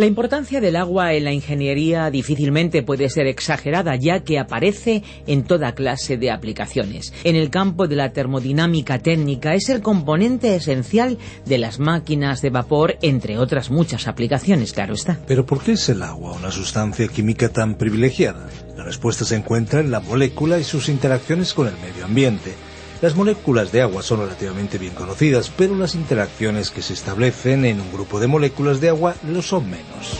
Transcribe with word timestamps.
La 0.00 0.06
importancia 0.06 0.62
del 0.62 0.76
agua 0.76 1.12
en 1.12 1.24
la 1.24 1.32
ingeniería 1.34 2.08
difícilmente 2.08 2.82
puede 2.82 3.10
ser 3.10 3.26
exagerada, 3.26 3.96
ya 3.96 4.20
que 4.20 4.38
aparece 4.38 5.02
en 5.26 5.44
toda 5.44 5.74
clase 5.74 6.16
de 6.16 6.30
aplicaciones. 6.30 7.12
En 7.22 7.36
el 7.36 7.50
campo 7.50 7.86
de 7.86 7.96
la 7.96 8.10
termodinámica 8.14 8.98
técnica 9.00 9.52
es 9.52 9.68
el 9.68 9.82
componente 9.82 10.56
esencial 10.56 11.18
de 11.44 11.58
las 11.58 11.80
máquinas 11.80 12.40
de 12.40 12.48
vapor, 12.48 12.96
entre 13.02 13.36
otras 13.36 13.70
muchas 13.70 14.08
aplicaciones, 14.08 14.72
claro 14.72 14.94
está. 14.94 15.18
Pero 15.26 15.44
¿por 15.44 15.62
qué 15.62 15.72
es 15.72 15.86
el 15.90 16.02
agua 16.02 16.32
una 16.32 16.50
sustancia 16.50 17.06
química 17.06 17.50
tan 17.50 17.74
privilegiada? 17.74 18.48
La 18.78 18.84
respuesta 18.84 19.26
se 19.26 19.36
encuentra 19.36 19.80
en 19.80 19.90
la 19.90 20.00
molécula 20.00 20.58
y 20.58 20.64
sus 20.64 20.88
interacciones 20.88 21.52
con 21.52 21.68
el 21.68 21.74
medio 21.74 22.06
ambiente. 22.06 22.54
Las 23.02 23.16
moléculas 23.16 23.72
de 23.72 23.80
agua 23.80 24.02
son 24.02 24.20
relativamente 24.20 24.76
bien 24.76 24.92
conocidas, 24.92 25.50
pero 25.56 25.74
las 25.74 25.94
interacciones 25.94 26.70
que 26.70 26.82
se 26.82 26.92
establecen 26.92 27.64
en 27.64 27.80
un 27.80 27.90
grupo 27.90 28.20
de 28.20 28.26
moléculas 28.26 28.78
de 28.78 28.90
agua 28.90 29.14
lo 29.26 29.40
son 29.40 29.70
menos. 29.70 30.18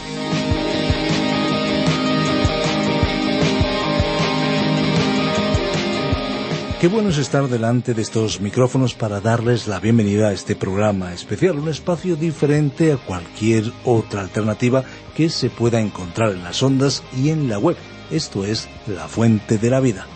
Qué 6.80 6.88
bueno 6.88 7.10
es 7.10 7.18
estar 7.18 7.46
delante 7.48 7.92
de 7.92 8.00
estos 8.00 8.40
micrófonos 8.40 8.94
para 8.94 9.20
darles 9.20 9.68
la 9.68 9.78
bienvenida 9.78 10.28
a 10.28 10.32
este 10.32 10.56
programa 10.56 11.12
especial, 11.12 11.58
un 11.58 11.68
espacio 11.68 12.16
diferente 12.16 12.92
a 12.92 12.96
cualquier 12.96 13.70
otra 13.84 14.22
alternativa 14.22 14.84
que 15.14 15.28
se 15.28 15.50
pueda 15.50 15.82
encontrar 15.82 16.32
en 16.32 16.42
las 16.42 16.62
ondas 16.62 17.02
y 17.14 17.28
en 17.28 17.50
la 17.50 17.58
web. 17.58 17.76
Esto 18.10 18.46
es 18.46 18.66
La 18.86 19.06
Fuente 19.06 19.58
de 19.58 19.68
la 19.68 19.80
Vida. 19.80 20.06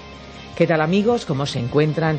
¿Qué 0.56 0.66
tal 0.66 0.80
amigos? 0.80 1.26
¿Cómo 1.26 1.44
se 1.44 1.58
encuentran? 1.58 2.18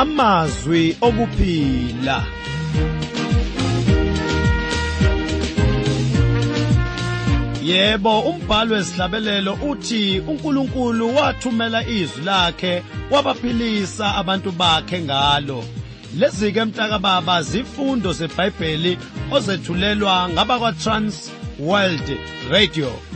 Amazwi 0.00 0.96
okuphila. 1.00 2.24
Yebo 7.62 8.20
umbhalo 8.20 8.74
wesihlabelelo 8.74 9.58
uthi 9.70 10.20
uNkulunkulu 10.20 11.16
wathumela 11.16 11.88
izwi 11.88 12.24
lakhe 12.24 12.82
wabaphilisa 13.10 14.14
abantu 14.14 14.52
bakhe 14.52 15.00
ngalo. 15.00 15.64
Lezi 16.18 16.52
ke 16.52 16.64
mntaka 16.64 16.98
baba 16.98 17.42
zifundo 17.42 18.12
zeBhayibheli 18.12 18.98
ozethulelwa 19.32 20.28
ngabakwa 20.28 20.72
Trans 20.72 21.30
World 21.58 22.18
Radio. 22.50 23.15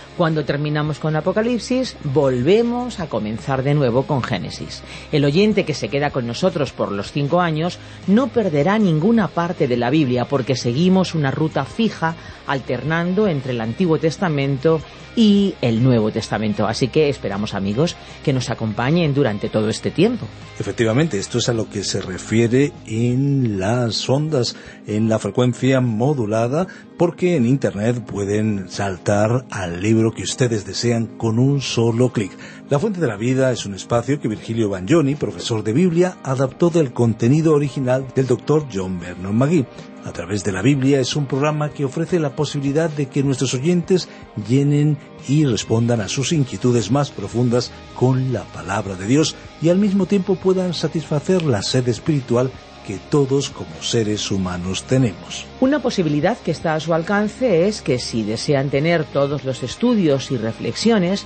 cuando 0.21 0.45
terminamos 0.45 0.99
con 0.99 1.15
Apocalipsis, 1.15 1.97
volvemos 2.03 2.99
a 2.99 3.09
comenzar 3.09 3.63
de 3.63 3.73
nuevo 3.73 4.03
con 4.03 4.21
Génesis. 4.21 4.83
El 5.11 5.25
oyente 5.25 5.65
que 5.65 5.73
se 5.73 5.89
queda 5.89 6.11
con 6.11 6.27
nosotros 6.27 6.71
por 6.73 6.91
los 6.91 7.11
cinco 7.11 7.41
años 7.41 7.79
no 8.05 8.27
perderá 8.27 8.77
ninguna 8.77 9.29
parte 9.29 9.67
de 9.67 9.77
la 9.77 9.89
Biblia 9.89 10.25
porque 10.25 10.55
seguimos 10.55 11.15
una 11.15 11.31
ruta 11.31 11.65
fija 11.65 12.15
alternando 12.45 13.27
entre 13.27 13.53
el 13.53 13.61
Antiguo 13.61 13.97
Testamento 13.97 14.79
y 15.15 15.55
el 15.61 15.83
Nuevo 15.83 16.11
Testamento. 16.11 16.67
Así 16.67 16.87
que 16.87 17.09
esperamos 17.09 17.53
amigos 17.53 17.95
que 18.23 18.33
nos 18.33 18.49
acompañen 18.49 19.13
durante 19.13 19.49
todo 19.49 19.69
este 19.69 19.91
tiempo. 19.91 20.27
Efectivamente, 20.59 21.17
esto 21.17 21.39
es 21.39 21.49
a 21.49 21.53
lo 21.53 21.69
que 21.69 21.83
se 21.83 22.01
refiere 22.01 22.71
en 22.85 23.59
las 23.59 24.07
ondas, 24.09 24.55
en 24.87 25.09
la 25.09 25.19
frecuencia 25.19 25.81
modulada, 25.81 26.67
porque 27.01 27.35
en 27.35 27.47
Internet 27.47 27.99
pueden 28.05 28.69
saltar 28.69 29.47
al 29.49 29.81
libro 29.81 30.11
que 30.11 30.21
ustedes 30.21 30.67
desean 30.67 31.07
con 31.07 31.39
un 31.39 31.59
solo 31.59 32.13
clic. 32.13 32.31
La 32.69 32.77
Fuente 32.77 32.99
de 32.99 33.07
la 33.07 33.17
Vida 33.17 33.51
es 33.51 33.65
un 33.65 33.73
espacio 33.73 34.21
que 34.21 34.27
Virgilio 34.27 34.69
Bagnoni, 34.69 35.15
profesor 35.15 35.63
de 35.63 35.73
Biblia, 35.73 36.17
adaptó 36.21 36.69
del 36.69 36.93
contenido 36.93 37.55
original 37.55 38.05
del 38.13 38.27
doctor 38.27 38.67
John 38.71 38.99
Vernon 38.99 39.35
McGee. 39.35 39.65
A 40.05 40.11
través 40.11 40.43
de 40.43 40.51
la 40.51 40.61
Biblia 40.61 40.99
es 40.99 41.15
un 41.15 41.25
programa 41.25 41.71
que 41.71 41.85
ofrece 41.85 42.19
la 42.19 42.35
posibilidad 42.35 42.87
de 42.91 43.07
que 43.07 43.23
nuestros 43.23 43.55
oyentes 43.55 44.07
llenen 44.47 44.99
y 45.27 45.45
respondan 45.45 46.01
a 46.01 46.07
sus 46.07 46.31
inquietudes 46.31 46.91
más 46.91 47.09
profundas 47.09 47.71
con 47.95 48.31
la 48.31 48.43
palabra 48.43 48.93
de 48.93 49.07
Dios 49.07 49.35
y 49.59 49.69
al 49.69 49.79
mismo 49.79 50.05
tiempo 50.05 50.35
puedan 50.35 50.75
satisfacer 50.75 51.41
la 51.41 51.63
sed 51.63 51.87
espiritual 51.87 52.51
que 52.91 52.99
todos 53.09 53.49
como 53.49 53.81
seres 53.81 54.31
humanos 54.31 54.83
tenemos. 54.83 55.45
Una 55.61 55.81
posibilidad 55.81 56.37
que 56.37 56.51
está 56.51 56.73
a 56.73 56.79
su 56.81 56.93
alcance 56.93 57.69
es 57.69 57.81
que 57.81 57.99
si 57.99 58.23
desean 58.23 58.69
tener 58.69 59.05
todos 59.05 59.45
los 59.45 59.63
estudios 59.63 60.29
y 60.29 60.35
reflexiones, 60.35 61.25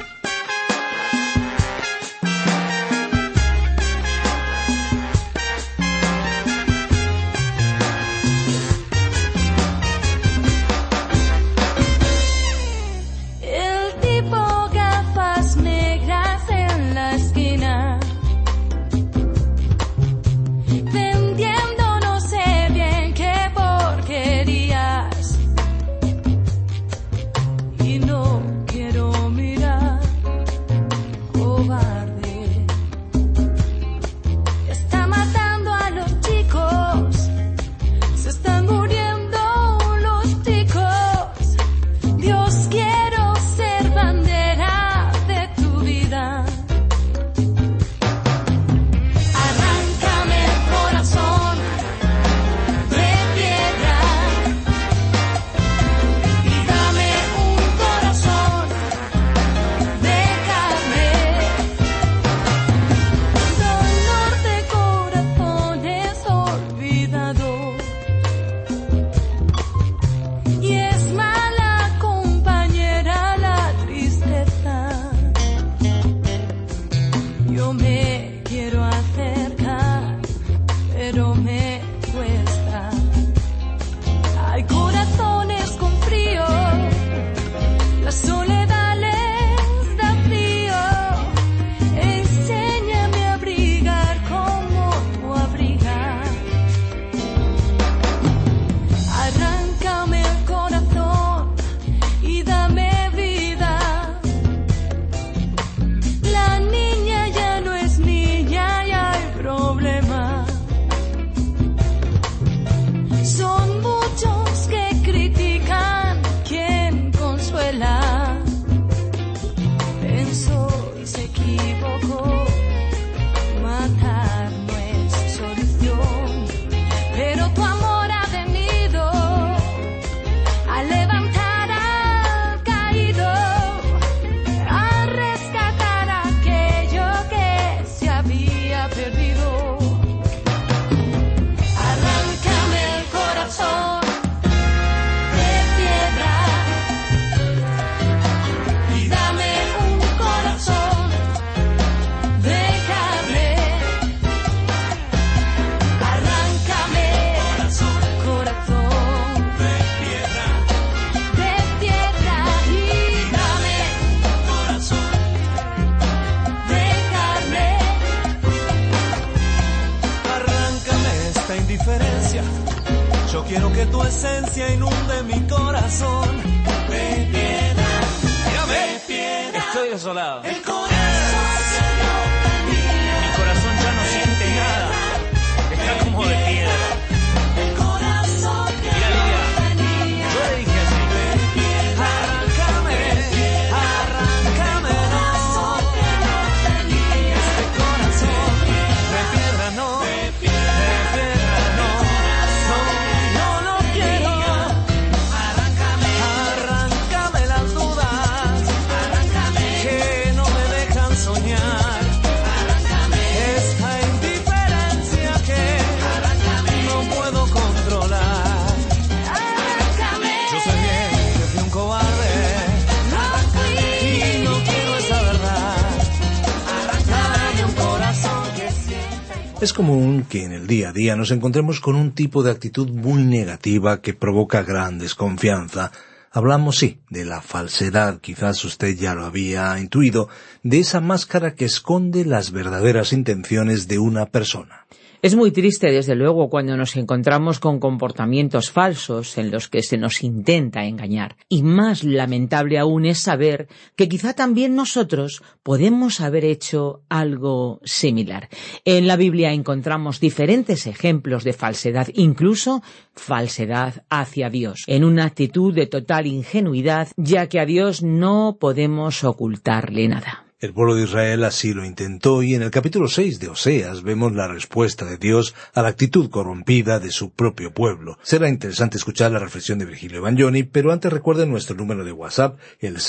Que 230.31 230.45
en 230.45 230.53
el 230.53 230.65
día 230.65 230.91
a 230.91 230.93
día 230.93 231.17
nos 231.17 231.31
encontremos 231.31 231.81
con 231.81 231.93
un 231.93 232.13
tipo 232.13 232.41
de 232.41 232.51
actitud 232.51 232.89
muy 232.89 233.21
negativa 233.21 234.01
que 234.01 234.13
provoca 234.13 234.63
gran 234.63 234.97
desconfianza. 234.97 235.91
Hablamos, 236.31 236.77
sí, 236.77 237.01
de 237.09 237.25
la 237.25 237.41
falsedad, 237.41 238.21
quizás 238.21 238.63
usted 238.63 238.95
ya 238.95 239.13
lo 239.13 239.25
había 239.25 239.77
intuido, 239.77 240.29
de 240.63 240.79
esa 240.79 241.01
máscara 241.01 241.53
que 241.53 241.65
esconde 241.65 242.23
las 242.23 242.51
verdaderas 242.51 243.11
intenciones 243.11 243.89
de 243.89 243.99
una 243.99 244.25
persona. 244.27 244.85
Es 245.23 245.35
muy 245.35 245.51
triste, 245.51 245.91
desde 245.91 246.15
luego, 246.15 246.49
cuando 246.49 246.75
nos 246.75 246.95
encontramos 246.95 247.59
con 247.59 247.79
comportamientos 247.79 248.71
falsos 248.71 249.37
en 249.37 249.51
los 249.51 249.67
que 249.67 249.83
se 249.83 249.95
nos 249.99 250.23
intenta 250.23 250.85
engañar. 250.85 251.35
Y 251.47 251.61
más 251.61 252.03
lamentable 252.03 252.79
aún 252.79 253.05
es 253.05 253.19
saber 253.19 253.67
que 253.95 254.09
quizá 254.09 254.33
también 254.33 254.73
nosotros 254.73 255.43
podemos 255.61 256.21
haber 256.21 256.43
hecho 256.43 257.03
algo 257.07 257.81
similar. 257.83 258.49
En 258.83 259.05
la 259.05 259.15
Biblia 259.15 259.53
encontramos 259.53 260.19
diferentes 260.19 260.87
ejemplos 260.87 261.43
de 261.43 261.53
falsedad, 261.53 262.07
incluso 262.15 262.81
falsedad 263.13 264.03
hacia 264.09 264.49
Dios, 264.49 264.85
en 264.87 265.03
una 265.03 265.25
actitud 265.25 265.71
de 265.71 265.85
total 265.85 266.25
ingenuidad, 266.25 267.09
ya 267.15 267.45
que 267.47 267.59
a 267.59 267.67
Dios 267.67 268.01
no 268.01 268.57
podemos 268.59 269.23
ocultarle 269.23 270.07
nada. 270.07 270.50
El 270.61 270.73
pueblo 270.73 270.93
de 270.93 271.05
Israel 271.05 271.43
así 271.43 271.73
lo 271.73 271.83
intentó 271.83 272.43
y 272.43 272.53
en 272.53 272.61
el 272.61 272.69
capítulo 272.69 273.07
6 273.07 273.39
de 273.39 273.49
Oseas 273.49 274.03
vemos 274.03 274.33
la 274.33 274.47
respuesta 274.47 275.05
de 275.05 275.17
Dios 275.17 275.55
a 275.73 275.81
la 275.81 275.87
actitud 275.87 276.29
corrompida 276.29 276.99
de 276.99 277.09
su 277.09 277.31
propio 277.31 277.73
pueblo. 277.73 278.19
Será 278.21 278.47
interesante 278.47 278.97
escuchar 278.97 279.31
la 279.31 279.39
reflexión 279.39 279.79
de 279.79 279.85
Virgilio 279.85 280.21
Bagnoni, 280.21 280.61
pero 280.61 280.91
antes 280.91 281.11
recuerden 281.11 281.49
nuestro 281.49 281.75
número 281.75 282.05
de 282.05 282.11
WhatsApp, 282.11 282.59
el 282.79 282.99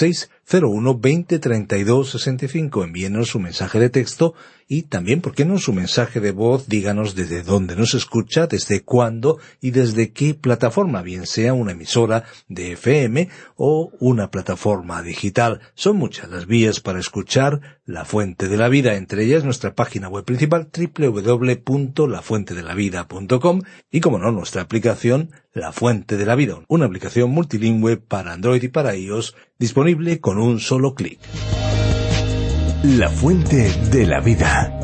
601-2032-65. 0.49 2.85
Envíenos 2.85 3.29
su 3.29 3.41
mensaje 3.41 3.79
de 3.79 3.91
texto 3.91 4.35
y 4.75 4.85
también, 4.85 5.21
¿por 5.21 5.35
qué 5.35 5.45
no 5.45 5.59
su 5.59 5.75
mensaje 5.75 6.19
de 6.21 6.31
voz? 6.31 6.67
Díganos 6.67 7.15
desde 7.15 7.43
dónde 7.43 7.77
nos 7.77 7.93
escucha, 7.93 8.47
desde 8.47 8.81
cuándo 8.81 9.39
y 9.61 9.71
desde 9.71 10.13
qué 10.13 10.33
plataforma, 10.33 11.03
bien 11.03 11.27
sea 11.27 11.53
una 11.53 11.73
emisora 11.73 12.25
de 12.49 12.73
FM 12.73 13.29
o 13.57 13.93
una 14.01 14.31
plataforma 14.31 15.03
digital. 15.03 15.61
Son 15.75 15.97
muchas 15.97 16.31
las 16.31 16.47
vías 16.47 16.81
para 16.81 17.01
escuchar 17.01 17.61
La 17.85 18.07
Fuente 18.07 18.49
de 18.49 18.57
la 18.57 18.71
Vida, 18.71 18.95
entre 18.95 19.25
ellas 19.25 19.45
nuestra 19.45 19.75
página 19.75 20.09
web 20.09 20.25
principal 20.25 20.71
www.lafuentedelavida.com 20.75 23.61
y 23.91 24.01
como 24.01 24.19
no, 24.19 24.33
nuestra 24.33 24.63
aplicación 24.63 25.33
La 25.53 25.73
Fuente 25.73 26.17
de 26.17 26.25
la 26.25 26.35
Vida, 26.35 26.65
una 26.69 26.87
aplicación 26.87 27.31
multilingüe 27.31 27.99
para 27.99 28.33
Android 28.33 28.63
y 28.63 28.69
para 28.69 28.97
iOS, 28.97 29.37
disponible 29.63 30.19
con 30.19 30.39
un 30.39 30.59
solo 30.59 30.93
clic. 30.93 31.21
La 32.83 33.09
fuente 33.09 33.73
de 33.93 34.07
la 34.09 34.21
vida. 34.21 34.77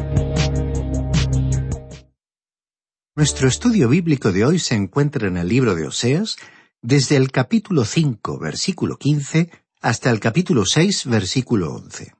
Nuestro 3.16 3.48
estudio 3.48 3.88
bíblico 3.88 4.30
de 4.30 4.44
hoy 4.44 4.60
se 4.60 4.76
encuentra 4.76 5.26
en 5.26 5.36
el 5.36 5.48
libro 5.48 5.74
de 5.74 5.88
Oseas, 5.88 6.36
desde 6.80 7.16
el 7.16 7.32
capítulo 7.32 7.84
5, 7.84 8.38
versículo 8.38 8.98
15, 8.98 9.50
hasta 9.80 10.10
el 10.10 10.20
capítulo 10.20 10.64
6, 10.64 11.06
versículo 11.06 11.74
11. 11.74 12.14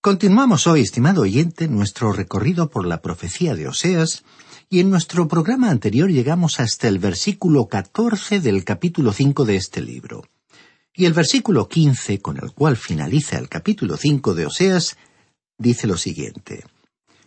Continuamos 0.00 0.68
hoy, 0.68 0.82
estimado 0.82 1.22
oyente, 1.22 1.66
nuestro 1.66 2.12
recorrido 2.12 2.70
por 2.70 2.86
la 2.86 3.02
profecía 3.02 3.56
de 3.56 3.66
Oseas, 3.66 4.22
y 4.70 4.78
en 4.78 4.90
nuestro 4.90 5.26
programa 5.26 5.68
anterior 5.68 6.12
llegamos 6.12 6.60
hasta 6.60 6.86
el 6.86 7.00
versículo 7.00 7.66
14 7.66 8.38
del 8.38 8.62
capítulo 8.62 9.12
5 9.12 9.44
de 9.46 9.56
este 9.56 9.80
libro. 9.80 10.22
Y 10.98 11.04
el 11.04 11.12
versículo 11.12 11.68
15, 11.68 12.20
con 12.20 12.38
el 12.38 12.52
cual 12.52 12.78
finaliza 12.78 13.36
el 13.36 13.50
capítulo 13.50 13.98
5 13.98 14.34
de 14.34 14.46
Oseas, 14.46 14.96
dice 15.58 15.86
lo 15.86 15.98
siguiente. 15.98 16.64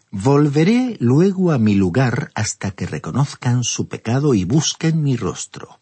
Volveré 0.09 0.97
luego 0.99 1.51
a 1.51 1.59
mi 1.59 1.75
lugar 1.75 2.31
hasta 2.33 2.71
que 2.71 2.87
reconozcan 2.87 3.63
su 3.63 3.87
pecado 3.87 4.33
y 4.33 4.43
busquen 4.43 5.03
mi 5.03 5.15
rostro. 5.15 5.81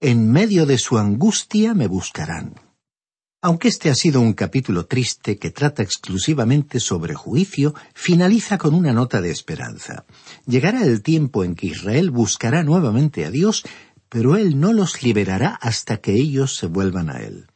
En 0.00 0.32
medio 0.32 0.66
de 0.66 0.78
su 0.78 0.98
angustia 0.98 1.74
me 1.74 1.86
buscarán. 1.86 2.54
Aunque 3.40 3.68
este 3.68 3.88
ha 3.88 3.94
sido 3.94 4.20
un 4.20 4.32
capítulo 4.32 4.86
triste 4.86 5.38
que 5.38 5.52
trata 5.52 5.84
exclusivamente 5.84 6.80
sobre 6.80 7.14
juicio, 7.14 7.76
finaliza 7.94 8.58
con 8.58 8.74
una 8.74 8.92
nota 8.92 9.20
de 9.20 9.30
esperanza. 9.30 10.04
Llegará 10.44 10.82
el 10.82 11.02
tiempo 11.02 11.44
en 11.44 11.54
que 11.54 11.68
Israel 11.68 12.10
buscará 12.10 12.64
nuevamente 12.64 13.24
a 13.24 13.30
Dios, 13.30 13.62
pero 14.16 14.34
Él 14.38 14.58
no 14.58 14.72
los 14.72 15.02
liberará 15.02 15.58
hasta 15.60 15.98
que 15.98 16.14
ellos 16.14 16.56
se 16.56 16.68
vuelvan 16.68 17.10
a 17.10 17.18
Él. 17.18 17.48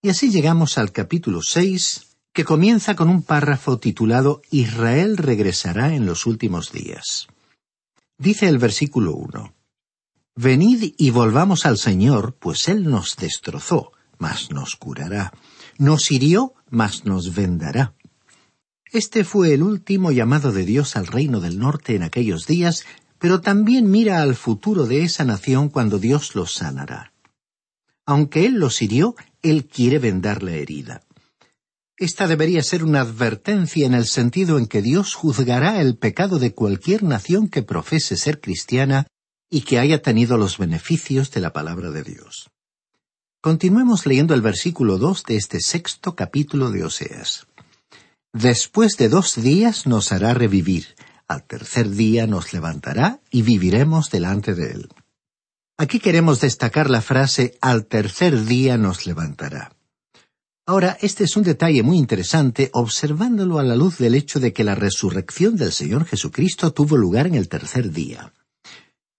Y 0.00 0.10
así 0.10 0.30
llegamos 0.30 0.78
al 0.78 0.92
capítulo 0.92 1.42
seis, 1.42 2.16
que 2.32 2.44
comienza 2.44 2.94
con 2.94 3.08
un 3.08 3.24
párrafo 3.24 3.80
titulado 3.80 4.40
Israel 4.52 5.16
regresará 5.16 5.96
en 5.96 6.06
los 6.06 6.24
últimos 6.24 6.70
días. 6.70 7.26
Dice 8.18 8.46
el 8.46 8.58
versículo 8.58 9.16
uno 9.16 9.56
Venid 10.36 10.94
y 10.96 11.10
volvamos 11.10 11.66
al 11.66 11.76
Señor, 11.76 12.36
pues 12.38 12.68
Él 12.68 12.88
nos 12.88 13.16
destrozó, 13.16 13.90
mas 14.16 14.52
nos 14.52 14.76
curará. 14.76 15.32
Nos 15.76 16.12
hirió, 16.12 16.54
mas 16.70 17.04
nos 17.04 17.34
vendará. 17.34 17.94
Este 18.92 19.24
fue 19.24 19.54
el 19.54 19.64
último 19.64 20.12
llamado 20.12 20.52
de 20.52 20.64
Dios 20.64 20.94
al 20.94 21.08
reino 21.08 21.40
del 21.40 21.58
norte 21.58 21.96
en 21.96 22.04
aquellos 22.04 22.46
días, 22.46 22.84
pero 23.26 23.40
también 23.40 23.90
mira 23.90 24.22
al 24.22 24.36
futuro 24.36 24.86
de 24.86 25.02
esa 25.02 25.24
nación 25.24 25.68
cuando 25.68 25.98
Dios 25.98 26.36
los 26.36 26.54
sanará. 26.54 27.12
Aunque 28.06 28.46
Él 28.46 28.60
los 28.60 28.80
hirió, 28.82 29.16
Él 29.42 29.66
quiere 29.66 29.98
vendar 29.98 30.44
la 30.44 30.52
herida. 30.52 31.02
Esta 31.96 32.28
debería 32.28 32.62
ser 32.62 32.84
una 32.84 33.00
advertencia 33.00 33.84
en 33.84 33.94
el 33.94 34.06
sentido 34.06 34.58
en 34.58 34.68
que 34.68 34.80
Dios 34.80 35.14
juzgará 35.14 35.80
el 35.80 35.96
pecado 35.96 36.38
de 36.38 36.54
cualquier 36.54 37.02
nación 37.02 37.48
que 37.48 37.64
profese 37.64 38.16
ser 38.16 38.40
cristiana 38.40 39.08
y 39.50 39.62
que 39.62 39.80
haya 39.80 40.02
tenido 40.02 40.36
los 40.38 40.56
beneficios 40.56 41.32
de 41.32 41.40
la 41.40 41.52
palabra 41.52 41.90
de 41.90 42.04
Dios. 42.04 42.50
Continuemos 43.40 44.06
leyendo 44.06 44.34
el 44.34 44.40
versículo 44.40 44.98
dos 44.98 45.24
de 45.24 45.34
este 45.36 45.58
sexto 45.58 46.14
capítulo 46.14 46.70
de 46.70 46.84
Oseas. 46.84 47.48
Después 48.32 48.96
de 48.96 49.08
dos 49.08 49.34
días 49.34 49.84
nos 49.84 50.12
hará 50.12 50.32
revivir, 50.32 50.94
al 51.28 51.44
tercer 51.44 51.90
día 51.90 52.26
nos 52.26 52.52
levantará 52.52 53.20
y 53.30 53.42
viviremos 53.42 54.10
delante 54.10 54.54
de 54.54 54.72
él. 54.72 54.88
Aquí 55.78 56.00
queremos 56.00 56.40
destacar 56.40 56.88
la 56.88 57.02
frase 57.02 57.58
al 57.60 57.86
tercer 57.86 58.44
día 58.44 58.78
nos 58.78 59.06
levantará. 59.06 59.72
Ahora, 60.68 60.96
este 61.00 61.24
es 61.24 61.36
un 61.36 61.44
detalle 61.44 61.82
muy 61.82 61.96
interesante 61.96 62.70
observándolo 62.72 63.58
a 63.58 63.62
la 63.62 63.76
luz 63.76 63.98
del 63.98 64.14
hecho 64.14 64.40
de 64.40 64.52
que 64.52 64.64
la 64.64 64.74
resurrección 64.74 65.56
del 65.56 65.72
Señor 65.72 66.06
Jesucristo 66.06 66.72
tuvo 66.72 66.96
lugar 66.96 67.26
en 67.26 67.36
el 67.36 67.48
tercer 67.48 67.92
día. 67.92 68.32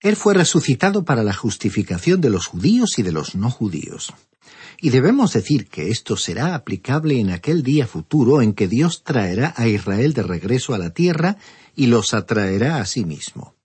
Él 0.02 0.16
fue 0.16 0.34
resucitado 0.34 1.06
para 1.06 1.24
la 1.24 1.34
justificación 1.34 2.22
de 2.22 2.30
los 2.30 2.48
judíos 2.48 3.00
y 3.00 3.04
de 3.04 3.12
los 3.12 3.36
no 3.36 3.50
judíos. 3.50 4.14
Y 4.82 4.90
debemos 4.90 5.34
decir 5.34 5.68
que 5.68 5.90
esto 5.90 6.18
será 6.18 6.54
aplicable 6.54 7.20
en 7.20 7.32
aquel 7.32 7.64
día 7.64 7.88
futuro 7.88 8.42
en 8.42 8.54
que 8.54 8.68
Dios 8.68 9.04
traerá 9.04 9.54
a 9.58 9.68
Israel 9.68 10.14
de 10.14 10.24
regreso 10.24 10.74
a 10.74 10.78
la 10.78 10.92
tierra 10.92 11.38
y 11.78 11.86
los 11.86 12.14
atraerá 12.14 12.80
a 12.80 12.86
sí 12.86 13.06
mismo. 13.06 13.56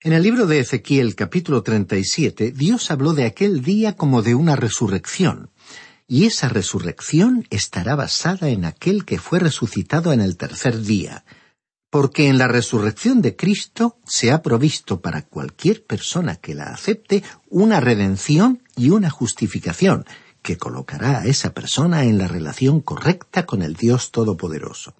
En 0.00 0.12
el 0.12 0.22
libro 0.22 0.46
de 0.46 0.60
Ezequiel 0.60 1.16
capítulo 1.16 1.62
37, 1.62 2.52
Dios 2.52 2.90
habló 2.90 3.12
de 3.12 3.26
aquel 3.26 3.60
día 3.60 3.96
como 3.96 4.22
de 4.22 4.34
una 4.34 4.54
resurrección, 4.54 5.50
y 6.06 6.26
esa 6.26 6.48
resurrección 6.48 7.46
estará 7.50 7.96
basada 7.96 8.50
en 8.50 8.64
aquel 8.64 9.04
que 9.04 9.18
fue 9.18 9.40
resucitado 9.40 10.12
en 10.12 10.20
el 10.20 10.36
tercer 10.36 10.80
día, 10.82 11.24
porque 11.90 12.28
en 12.28 12.38
la 12.38 12.46
resurrección 12.46 13.20
de 13.20 13.34
Cristo 13.34 13.98
se 14.06 14.30
ha 14.30 14.40
provisto 14.40 15.00
para 15.00 15.22
cualquier 15.22 15.84
persona 15.84 16.36
que 16.36 16.54
la 16.54 16.64
acepte 16.64 17.24
una 17.48 17.80
redención 17.80 18.62
y 18.76 18.90
una 18.90 19.10
justificación 19.10 20.04
que 20.40 20.56
colocará 20.56 21.20
a 21.20 21.26
esa 21.26 21.52
persona 21.52 22.04
en 22.04 22.18
la 22.18 22.28
relación 22.28 22.80
correcta 22.80 23.44
con 23.44 23.62
el 23.62 23.74
Dios 23.74 24.12
Todopoderoso. 24.12 24.94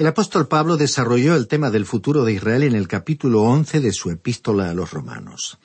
El 0.00 0.06
apóstol 0.06 0.48
Pablo 0.48 0.78
desarrolló 0.78 1.36
el 1.36 1.46
tema 1.46 1.70
del 1.70 1.84
futuro 1.84 2.24
de 2.24 2.32
Israel 2.32 2.62
en 2.62 2.74
el 2.74 2.88
capítulo 2.88 3.42
once 3.42 3.80
de 3.80 3.92
su 3.92 4.08
epístola 4.08 4.70
a 4.70 4.72
los 4.72 4.92
romanos. 4.92 5.58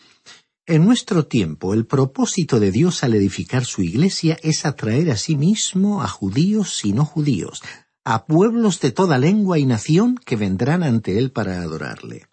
En 0.65 0.83
nuestro 0.83 1.25
tiempo, 1.25 1.73
el 1.73 1.85
propósito 1.85 2.59
de 2.59 2.69
Dios 2.69 3.05
al 3.05 3.13
edificar 3.13 3.63
su 3.63 3.81
iglesia 3.81 4.37
es 4.43 4.65
atraer 4.65 5.09
a 5.11 5.15
sí 5.15 5.37
mismo 5.37 6.03
a 6.03 6.09
judíos 6.09 6.83
y 6.83 6.91
no 6.91 7.05
judíos, 7.05 7.61
a 8.03 8.25
pueblos 8.25 8.81
de 8.81 8.91
toda 8.91 9.17
lengua 9.19 9.57
y 9.57 9.65
nación 9.65 10.17
que 10.25 10.35
vendrán 10.35 10.83
ante 10.83 11.17
Él 11.17 11.31
para 11.31 11.61
adorarle. 11.61 12.27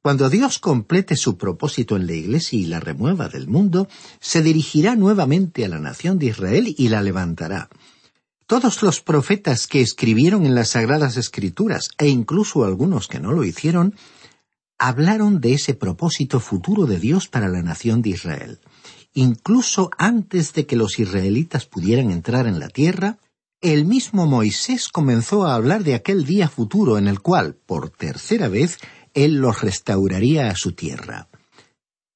Cuando 0.00 0.30
Dios 0.30 0.58
complete 0.58 1.14
su 1.14 1.36
propósito 1.36 1.96
en 1.96 2.06
la 2.06 2.14
Iglesia 2.14 2.58
y 2.58 2.64
la 2.64 2.80
remueva 2.80 3.28
del 3.28 3.48
mundo, 3.48 3.86
se 4.18 4.40
dirigirá 4.40 4.96
nuevamente 4.96 5.66
a 5.66 5.68
la 5.68 5.78
nación 5.78 6.18
de 6.18 6.24
Israel 6.24 6.74
y 6.74 6.88
la 6.88 7.02
levantará. 7.02 7.68
Todos 8.48 8.82
los 8.82 9.02
profetas 9.02 9.66
que 9.66 9.82
escribieron 9.82 10.46
en 10.46 10.54
las 10.54 10.70
Sagradas 10.70 11.18
Escrituras, 11.18 11.90
e 11.98 12.08
incluso 12.08 12.64
algunos 12.64 13.06
que 13.06 13.20
no 13.20 13.32
lo 13.32 13.44
hicieron, 13.44 13.94
hablaron 14.78 15.42
de 15.42 15.52
ese 15.52 15.74
propósito 15.74 16.40
futuro 16.40 16.86
de 16.86 16.98
Dios 16.98 17.28
para 17.28 17.48
la 17.48 17.60
nación 17.60 18.00
de 18.00 18.08
Israel. 18.08 18.58
Incluso 19.12 19.90
antes 19.98 20.54
de 20.54 20.64
que 20.64 20.76
los 20.76 20.98
israelitas 20.98 21.66
pudieran 21.66 22.10
entrar 22.10 22.46
en 22.46 22.58
la 22.58 22.70
tierra, 22.70 23.18
el 23.60 23.84
mismo 23.84 24.24
Moisés 24.24 24.88
comenzó 24.88 25.44
a 25.44 25.54
hablar 25.54 25.84
de 25.84 25.94
aquel 25.94 26.24
día 26.24 26.48
futuro 26.48 26.96
en 26.96 27.06
el 27.06 27.20
cual, 27.20 27.54
por 27.54 27.90
tercera 27.90 28.48
vez, 28.48 28.78
él 29.12 29.34
los 29.42 29.60
restauraría 29.60 30.48
a 30.48 30.56
su 30.56 30.72
tierra. 30.72 31.28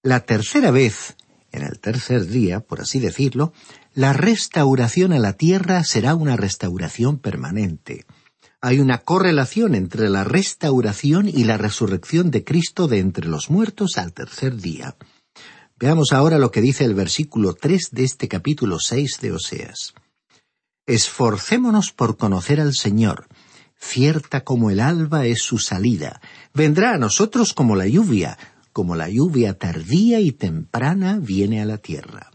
La 0.03 0.21
tercera 0.21 0.71
vez, 0.71 1.15
en 1.51 1.63
el 1.63 1.79
tercer 1.79 2.27
día, 2.27 2.61
por 2.61 2.81
así 2.81 3.01
decirlo, 3.01 3.53
la 3.95 4.15
restauración 4.15 5.13
a 5.13 5.19
la 5.19 5.35
tierra 5.35 5.85
será 5.85 6.15
una 6.15 6.37
restauración 6.37 7.19
permanente. 7.19 8.07
Hay 8.61 8.79
una 8.81 8.99
correlación 8.99 9.75
entre 9.75 10.09
la 10.09 10.25
restauración 10.25 11.29
y 11.29 11.45
la 11.45 11.59
resurrección 11.59 12.31
de 12.31 12.45
Cristo 12.45 12.89
de 12.89 13.01
entre 13.01 13.27
los 13.29 13.51
muertos 13.51 13.99
al 13.99 14.13
tercer 14.13 14.57
día. 14.57 14.97
Veamos 15.79 16.13
ahora 16.13 16.39
lo 16.39 16.51
que 16.51 16.61
dice 16.61 16.85
el 16.85 16.95
versículo 16.95 17.55
tres 17.55 17.89
de 17.91 18.05
este 18.05 18.29
capítulo 18.29 18.79
seis 18.79 19.19
de 19.21 19.33
Oseas. 19.33 19.95
Esforcémonos 20.87 21.93
por 21.93 22.17
conocer 22.17 22.61
al 22.61 22.73
Señor. 22.73 23.27
Cierta 23.79 24.43
como 24.45 24.71
el 24.71 24.81
alba 24.81 25.27
es 25.27 25.43
su 25.43 25.59
salida. 25.59 26.21
Vendrá 26.55 26.95
a 26.95 26.99
nosotros 26.99 27.53
como 27.53 27.75
la 27.75 27.89
lluvia, 27.89 28.39
como 28.73 28.95
la 28.95 29.09
lluvia 29.09 29.59
tardía 29.59 30.21
y 30.21 30.33
temprana 30.33 31.19
viene 31.21 31.61
a 31.61 31.67
la 31.67 31.79
tierra. 31.79 32.31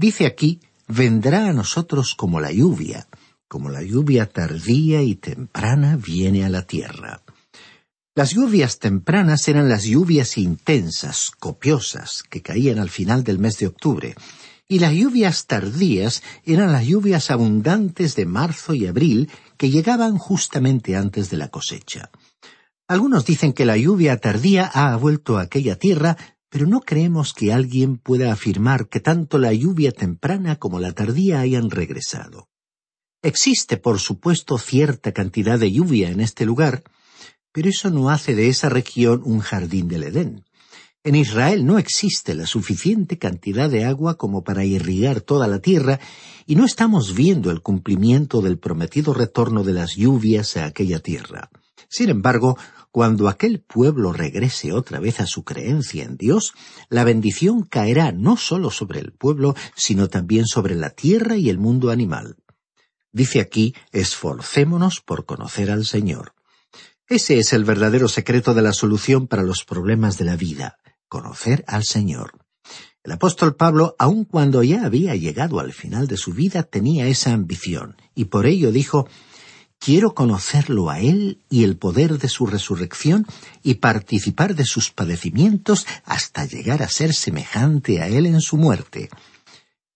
Dice 0.00 0.24
aquí, 0.24 0.60
vendrá 0.88 1.50
a 1.50 1.52
nosotros 1.52 2.14
como 2.14 2.40
la 2.40 2.50
lluvia, 2.50 3.06
como 3.46 3.68
la 3.68 3.82
lluvia 3.82 4.24
tardía 4.24 5.02
y 5.02 5.14
temprana 5.14 5.98
viene 5.98 6.42
a 6.42 6.48
la 6.48 6.62
tierra. 6.62 7.20
Las 8.14 8.30
lluvias 8.30 8.78
tempranas 8.78 9.46
eran 9.46 9.68
las 9.68 9.84
lluvias 9.84 10.38
intensas, 10.38 11.30
copiosas, 11.38 12.22
que 12.30 12.40
caían 12.40 12.78
al 12.78 12.88
final 12.88 13.24
del 13.24 13.38
mes 13.38 13.58
de 13.58 13.66
octubre, 13.66 14.14
y 14.66 14.78
las 14.78 14.94
lluvias 14.94 15.46
tardías 15.46 16.22
eran 16.46 16.72
las 16.72 16.86
lluvias 16.86 17.30
abundantes 17.30 18.16
de 18.16 18.24
marzo 18.24 18.72
y 18.72 18.86
abril 18.86 19.28
que 19.58 19.68
llegaban 19.68 20.16
justamente 20.16 20.96
antes 20.96 21.28
de 21.28 21.36
la 21.36 21.48
cosecha. 21.48 22.10
Algunos 22.88 23.26
dicen 23.26 23.52
que 23.52 23.66
la 23.66 23.76
lluvia 23.76 24.16
tardía 24.16 24.64
ha 24.64 24.96
vuelto 24.96 25.36
a 25.36 25.42
aquella 25.42 25.76
tierra, 25.76 26.16
pero 26.50 26.66
no 26.66 26.80
creemos 26.80 27.32
que 27.32 27.52
alguien 27.52 27.96
pueda 27.96 28.32
afirmar 28.32 28.88
que 28.88 29.00
tanto 29.00 29.38
la 29.38 29.52
lluvia 29.52 29.92
temprana 29.92 30.56
como 30.56 30.80
la 30.80 30.92
tardía 30.92 31.40
hayan 31.40 31.70
regresado. 31.70 32.48
Existe, 33.22 33.76
por 33.76 34.00
supuesto, 34.00 34.58
cierta 34.58 35.12
cantidad 35.12 35.58
de 35.58 35.70
lluvia 35.70 36.10
en 36.10 36.20
este 36.20 36.44
lugar, 36.44 36.82
pero 37.52 37.68
eso 37.68 37.90
no 37.90 38.10
hace 38.10 38.34
de 38.34 38.48
esa 38.48 38.68
región 38.68 39.22
un 39.24 39.40
jardín 39.40 39.88
del 39.88 40.04
Edén. 40.04 40.44
En 41.02 41.14
Israel 41.14 41.64
no 41.64 41.78
existe 41.78 42.34
la 42.34 42.46
suficiente 42.46 43.16
cantidad 43.16 43.70
de 43.70 43.84
agua 43.84 44.16
como 44.18 44.44
para 44.44 44.64
irrigar 44.64 45.22
toda 45.22 45.48
la 45.48 45.60
tierra 45.60 45.98
y 46.46 46.56
no 46.56 46.66
estamos 46.66 47.14
viendo 47.14 47.50
el 47.50 47.62
cumplimiento 47.62 48.42
del 48.42 48.58
prometido 48.58 49.14
retorno 49.14 49.64
de 49.64 49.72
las 49.72 49.96
lluvias 49.96 50.56
a 50.56 50.66
aquella 50.66 50.98
tierra. 50.98 51.48
Sin 51.88 52.10
embargo, 52.10 52.58
cuando 52.90 53.28
aquel 53.28 53.60
pueblo 53.60 54.12
regrese 54.12 54.72
otra 54.72 54.98
vez 54.98 55.20
a 55.20 55.26
su 55.26 55.44
creencia 55.44 56.04
en 56.04 56.16
Dios, 56.16 56.54
la 56.88 57.04
bendición 57.04 57.62
caerá 57.62 58.12
no 58.12 58.36
solo 58.36 58.70
sobre 58.70 59.00
el 59.00 59.12
pueblo, 59.12 59.54
sino 59.76 60.08
también 60.08 60.46
sobre 60.46 60.74
la 60.74 60.90
tierra 60.90 61.36
y 61.36 61.50
el 61.50 61.58
mundo 61.58 61.90
animal. 61.90 62.36
Dice 63.12 63.40
aquí, 63.40 63.74
esforcémonos 63.92 65.00
por 65.00 65.24
conocer 65.24 65.70
al 65.70 65.84
Señor. 65.84 66.34
Ese 67.08 67.38
es 67.38 67.52
el 67.52 67.64
verdadero 67.64 68.08
secreto 68.08 68.54
de 68.54 68.62
la 68.62 68.72
solución 68.72 69.26
para 69.26 69.42
los 69.42 69.64
problemas 69.64 70.16
de 70.18 70.24
la 70.24 70.36
vida 70.36 70.78
conocer 71.10 71.64
al 71.66 71.84
Señor. 71.84 72.32
El 73.02 73.12
apóstol 73.12 73.56
Pablo, 73.56 73.96
aun 73.98 74.24
cuando 74.24 74.62
ya 74.62 74.84
había 74.84 75.14
llegado 75.16 75.58
al 75.58 75.72
final 75.72 76.06
de 76.06 76.16
su 76.16 76.32
vida, 76.32 76.62
tenía 76.62 77.06
esa 77.06 77.32
ambición, 77.32 77.96
y 78.14 78.26
por 78.26 78.46
ello 78.46 78.70
dijo, 78.70 79.08
Quiero 79.82 80.14
conocerlo 80.14 80.90
a 80.90 81.00
Él 81.00 81.38
y 81.48 81.64
el 81.64 81.78
poder 81.78 82.18
de 82.18 82.28
su 82.28 82.44
resurrección 82.44 83.26
y 83.62 83.76
participar 83.76 84.54
de 84.54 84.66
sus 84.66 84.90
padecimientos 84.90 85.86
hasta 86.04 86.44
llegar 86.44 86.82
a 86.82 86.88
ser 86.88 87.14
semejante 87.14 88.02
a 88.02 88.06
Él 88.06 88.26
en 88.26 88.42
su 88.42 88.58
muerte. 88.58 89.08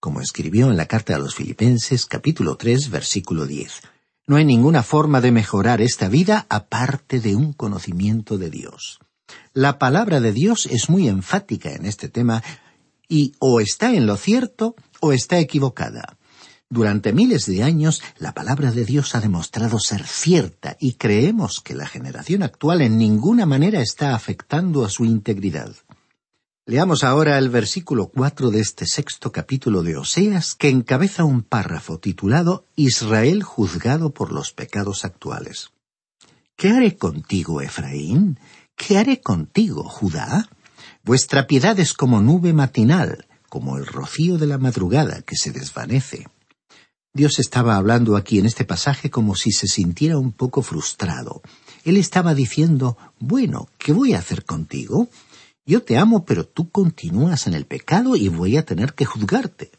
Como 0.00 0.22
escribió 0.22 0.70
en 0.70 0.78
la 0.78 0.86
carta 0.86 1.14
a 1.14 1.18
los 1.18 1.34
Filipenses 1.34 2.06
capítulo 2.06 2.56
3 2.56 2.88
versículo 2.88 3.44
10. 3.44 3.82
No 4.26 4.36
hay 4.36 4.46
ninguna 4.46 4.82
forma 4.82 5.20
de 5.20 5.32
mejorar 5.32 5.82
esta 5.82 6.08
vida 6.08 6.46
aparte 6.48 7.20
de 7.20 7.36
un 7.36 7.52
conocimiento 7.52 8.38
de 8.38 8.48
Dios. 8.48 9.00
La 9.52 9.78
palabra 9.78 10.20
de 10.20 10.32
Dios 10.32 10.64
es 10.64 10.88
muy 10.88 11.08
enfática 11.08 11.74
en 11.74 11.84
este 11.84 12.08
tema 12.08 12.42
y 13.06 13.34
o 13.38 13.60
está 13.60 13.92
en 13.92 14.06
lo 14.06 14.16
cierto 14.16 14.76
o 15.00 15.12
está 15.12 15.38
equivocada. 15.38 16.16
Durante 16.71 17.12
miles 17.12 17.47
de 17.47 17.62
años 17.62 18.02
la 18.18 18.33
palabra 18.33 18.73
de 18.73 18.85
Dios 18.85 19.14
ha 19.14 19.21
demostrado 19.21 19.78
ser 19.78 20.06
cierta 20.06 20.76
y 20.80 20.94
creemos 20.94 21.61
que 21.61 21.75
la 21.75 21.87
generación 21.87 22.42
actual 22.42 22.80
en 22.83 22.99
ninguna 22.99 23.47
manera 23.47 23.80
está 23.80 24.14
afectando 24.14 24.85
a 24.85 24.90
su 24.90 25.04
integridad. 25.04 25.75
Leamos 26.66 27.04
ahora 27.04 27.37
el 27.37 27.50
versículo 27.50 28.09
cuatro 28.09 28.50
de 28.50 28.61
este 28.61 28.87
sexto 28.87 29.30
capítulo 29.30 29.83
de 29.83 29.99
Oseas 29.99 30.54
que 30.54 30.71
encabeza 30.71 31.23
un 31.25 31.42
párrafo 31.42 31.99
titulado 31.99 32.64
Israel 32.75 33.42
juzgado 33.42 34.14
por 34.14 34.33
los 34.33 34.52
pecados 34.52 35.04
actuales. 35.04 35.73
¿Qué 36.56 36.71
haré 36.71 36.97
contigo, 36.97 37.61
Efraín? 37.61 38.38
¿Qué 38.76 38.97
haré 38.97 39.21
contigo, 39.21 39.85
Judá? 39.85 40.49
Vuestra 41.02 41.47
piedad 41.47 41.78
es 41.78 41.92
como 41.92 42.23
nube 42.23 42.54
matinal, 42.54 43.26
como 43.50 43.76
el 43.76 43.87
rocío 43.87 44.38
de 44.38 44.47
la 44.47 44.56
madrugada 44.56 45.21
que 45.21 45.37
se 45.37 45.52
desvanece. 45.52 46.28
Dios 47.14 47.38
estaba 47.38 47.76
hablando 47.76 48.16
aquí 48.16 48.38
en 48.38 48.47
este 48.47 48.64
pasaje 48.64 49.09
como 49.09 49.35
si 49.37 49.52
se 49.52 49.68
sintiera 49.68 50.18
un 50.18 50.33
poco 50.33 50.62
frustrado. 50.62 51.42
Él 51.85 51.97
estaba 51.97 52.35
diciendo, 52.35 52.99
bueno, 53.18 53.68
¿qué 53.78 53.92
voy 53.92 54.14
a 54.14 54.18
hacer 54.18 54.44
contigo? 54.44 55.09
Yo 55.64 55.83
te 55.83 55.97
amo, 55.97 56.25
pero 56.25 56.44
tú 56.44 56.71
continúas 56.71 57.47
en 57.47 57.54
el 57.54 57.66
pecado 57.66 58.16
y 58.16 58.28
voy 58.28 58.56
a 58.56 58.64
tener 58.64 58.94
que 58.94 59.04
juzgarte. 59.04 59.71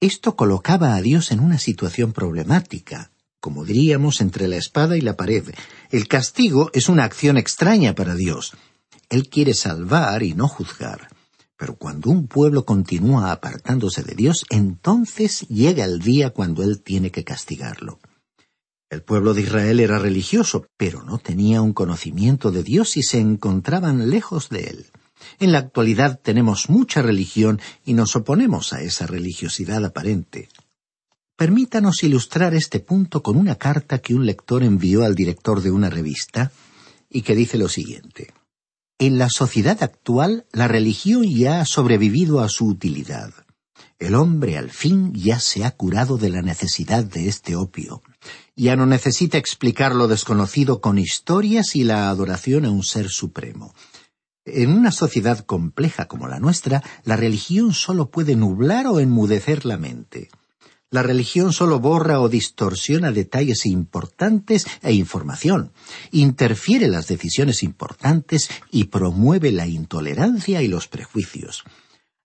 Esto 0.00 0.36
colocaba 0.36 0.94
a 0.94 1.02
Dios 1.02 1.32
en 1.32 1.40
una 1.40 1.58
situación 1.58 2.12
problemática 2.12 3.10
como 3.40 3.64
diríamos, 3.64 4.20
entre 4.20 4.48
la 4.48 4.56
espada 4.56 4.96
y 4.96 5.00
la 5.00 5.16
pared. 5.16 5.44
El 5.90 6.08
castigo 6.08 6.70
es 6.74 6.88
una 6.88 7.04
acción 7.04 7.38
extraña 7.38 7.94
para 7.94 8.14
Dios. 8.14 8.52
Él 9.08 9.28
quiere 9.28 9.54
salvar 9.54 10.22
y 10.22 10.34
no 10.34 10.48
juzgar. 10.48 11.08
Pero 11.58 11.76
cuando 11.76 12.10
un 12.10 12.28
pueblo 12.28 12.64
continúa 12.64 13.32
apartándose 13.32 14.04
de 14.04 14.14
Dios, 14.14 14.46
entonces 14.48 15.40
llega 15.48 15.84
el 15.84 15.98
día 15.98 16.30
cuando 16.30 16.62
Él 16.62 16.80
tiene 16.80 17.10
que 17.10 17.24
castigarlo. 17.24 17.98
El 18.88 19.02
pueblo 19.02 19.34
de 19.34 19.42
Israel 19.42 19.80
era 19.80 19.98
religioso, 19.98 20.66
pero 20.76 21.02
no 21.02 21.18
tenía 21.18 21.60
un 21.60 21.72
conocimiento 21.74 22.52
de 22.52 22.62
Dios 22.62 22.96
y 22.96 23.02
se 23.02 23.18
encontraban 23.18 24.08
lejos 24.08 24.48
de 24.48 24.68
Él. 24.68 24.86
En 25.40 25.50
la 25.50 25.58
actualidad 25.58 26.20
tenemos 26.22 26.70
mucha 26.70 27.02
religión 27.02 27.60
y 27.84 27.92
nos 27.92 28.14
oponemos 28.14 28.72
a 28.72 28.80
esa 28.80 29.08
religiosidad 29.08 29.84
aparente. 29.84 30.48
Permítanos 31.36 32.04
ilustrar 32.04 32.54
este 32.54 32.78
punto 32.78 33.20
con 33.20 33.36
una 33.36 33.56
carta 33.56 33.98
que 33.98 34.14
un 34.14 34.24
lector 34.24 34.62
envió 34.62 35.04
al 35.04 35.16
director 35.16 35.60
de 35.60 35.72
una 35.72 35.90
revista 35.90 36.52
y 37.10 37.22
que 37.22 37.34
dice 37.34 37.58
lo 37.58 37.68
siguiente. 37.68 38.32
En 39.00 39.16
la 39.16 39.28
sociedad 39.30 39.80
actual, 39.84 40.44
la 40.50 40.66
religión 40.66 41.22
ya 41.22 41.60
ha 41.60 41.64
sobrevivido 41.64 42.40
a 42.40 42.48
su 42.48 42.66
utilidad. 42.66 43.32
El 44.00 44.16
hombre 44.16 44.58
al 44.58 44.70
fin 44.70 45.14
ya 45.14 45.38
se 45.38 45.64
ha 45.64 45.70
curado 45.70 46.18
de 46.18 46.30
la 46.30 46.42
necesidad 46.42 47.04
de 47.04 47.28
este 47.28 47.54
opio. 47.54 48.02
Ya 48.56 48.74
no 48.74 48.86
necesita 48.86 49.38
explicar 49.38 49.94
lo 49.94 50.08
desconocido 50.08 50.80
con 50.80 50.98
historias 50.98 51.76
y 51.76 51.84
la 51.84 52.08
adoración 52.08 52.64
a 52.64 52.70
un 52.70 52.82
ser 52.82 53.08
supremo. 53.08 53.72
En 54.44 54.72
una 54.72 54.90
sociedad 54.90 55.44
compleja 55.46 56.08
como 56.08 56.26
la 56.26 56.40
nuestra, 56.40 56.82
la 57.04 57.14
religión 57.14 57.74
solo 57.74 58.10
puede 58.10 58.34
nublar 58.34 58.88
o 58.88 58.98
enmudecer 58.98 59.64
la 59.64 59.78
mente. 59.78 60.28
La 60.90 61.02
religión 61.02 61.52
solo 61.52 61.80
borra 61.80 62.18
o 62.20 62.30
distorsiona 62.30 63.12
detalles 63.12 63.66
importantes 63.66 64.66
e 64.80 64.94
información, 64.94 65.72
interfiere 66.12 66.88
las 66.88 67.08
decisiones 67.08 67.62
importantes 67.62 68.48
y 68.70 68.84
promueve 68.84 69.52
la 69.52 69.66
intolerancia 69.66 70.62
y 70.62 70.68
los 70.68 70.88
prejuicios. 70.88 71.64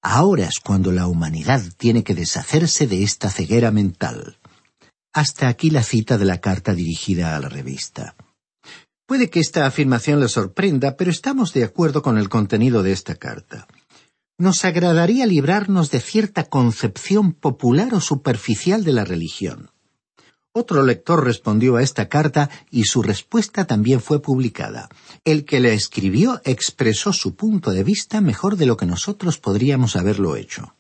Ahora 0.02 0.46
es 0.46 0.60
cuando 0.62 0.94
la 0.94 1.08
humanidad 1.08 1.62
tiene 1.76 2.06
que 2.06 2.16
deshacerse 2.16 2.88
de 2.88 3.04
esta 3.04 3.30
ceguera 3.30 3.72
mental. 3.72 4.38
Hasta 5.14 5.50
aquí 5.50 5.70
la 5.70 5.84
cita 5.84 6.18
de 6.18 6.26
la 6.26 6.40
carta 6.40 6.74
dirigida 6.74 7.36
a 7.36 7.40
la 7.42 7.50
revista. 7.50 8.16
Puede 9.06 9.30
que 9.30 9.42
esta 9.42 9.66
afirmación 9.66 10.22
le 10.22 10.30
sorprenda, 10.30 10.96
pero 10.96 11.12
estamos 11.12 11.52
de 11.52 11.66
acuerdo 11.66 12.02
con 12.02 12.18
el 12.18 12.30
contenido 12.30 12.82
de 12.82 12.94
esta 12.94 13.16
carta 13.16 13.68
nos 14.38 14.66
agradaría 14.66 15.26
librarnos 15.26 15.92
de 15.92 16.00
cierta 16.00 16.46
concepción 16.46 17.34
popular 17.34 17.94
o 17.94 18.02
superficial 18.02 18.84
de 18.84 18.94
la 18.94 19.06
religión. 19.06 19.72
Otro 20.56 20.84
lector 20.84 21.24
respondió 21.26 21.78
a 21.78 21.82
esta 21.82 22.10
carta 22.10 22.50
y 22.70 22.84
su 22.84 23.02
respuesta 23.02 23.66
también 23.66 24.02
fue 24.02 24.22
publicada. 24.22 24.88
El 25.26 25.46
que 25.46 25.60
la 25.60 25.70
escribió 25.70 26.42
expresó 26.46 27.12
su 27.12 27.36
punto 27.36 27.72
de 27.72 27.84
vista 27.84 28.22
mejor 28.22 28.56
de 28.56 28.68
lo 28.68 28.78
que 28.78 28.86
nosotros 28.86 29.40
podríamos 29.40 29.96
haberlo 29.96 30.36
hecho. 30.36 30.76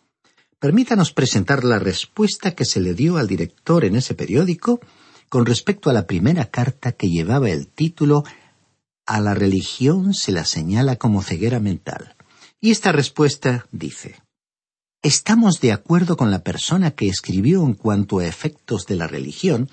Permítanos 0.59 1.11
presentar 1.11 1.63
la 1.63 1.79
respuesta 1.79 2.51
que 2.51 2.65
se 2.65 2.81
le 2.81 2.93
dio 2.93 3.17
al 3.17 3.27
director 3.27 3.83
en 3.83 3.95
ese 3.95 4.13
periódico 4.13 4.79
con 5.27 5.47
respecto 5.47 5.89
a 5.89 5.93
la 5.93 6.05
primera 6.05 6.45
carta 6.45 6.91
que 6.91 7.09
llevaba 7.09 7.49
el 7.49 7.67
título 7.67 8.23
A 9.07 9.19
la 9.19 9.33
religión 9.33 10.13
se 10.13 10.31
la 10.31 10.45
señala 10.45 10.97
como 10.97 11.23
ceguera 11.23 11.59
mental. 11.59 12.15
Y 12.63 12.71
esta 12.71 12.93
respuesta 12.93 13.65
dice, 13.73 14.21
Estamos 15.01 15.59
de 15.59 15.73
acuerdo 15.73 16.15
con 16.15 16.31
la 16.31 16.45
persona 16.45 16.91
que 16.91 17.09
escribió 17.09 17.61
en 17.65 17.73
cuanto 17.73 18.19
a 18.19 18.25
efectos 18.25 18.85
de 18.85 18.95
la 18.95 19.05
religión, 19.05 19.69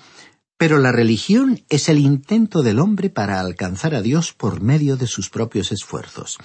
pero 0.57 0.77
la 0.77 0.91
religión 0.91 1.63
es 1.69 1.87
el 1.87 1.99
intento 1.99 2.63
del 2.63 2.79
hombre 2.79 3.09
para 3.09 3.39
alcanzar 3.39 3.95
a 3.95 4.01
Dios 4.01 4.33
por 4.33 4.59
medio 4.59 4.97
de 4.97 5.07
sus 5.07 5.29
propios 5.29 5.71
esfuerzos. 5.71 6.37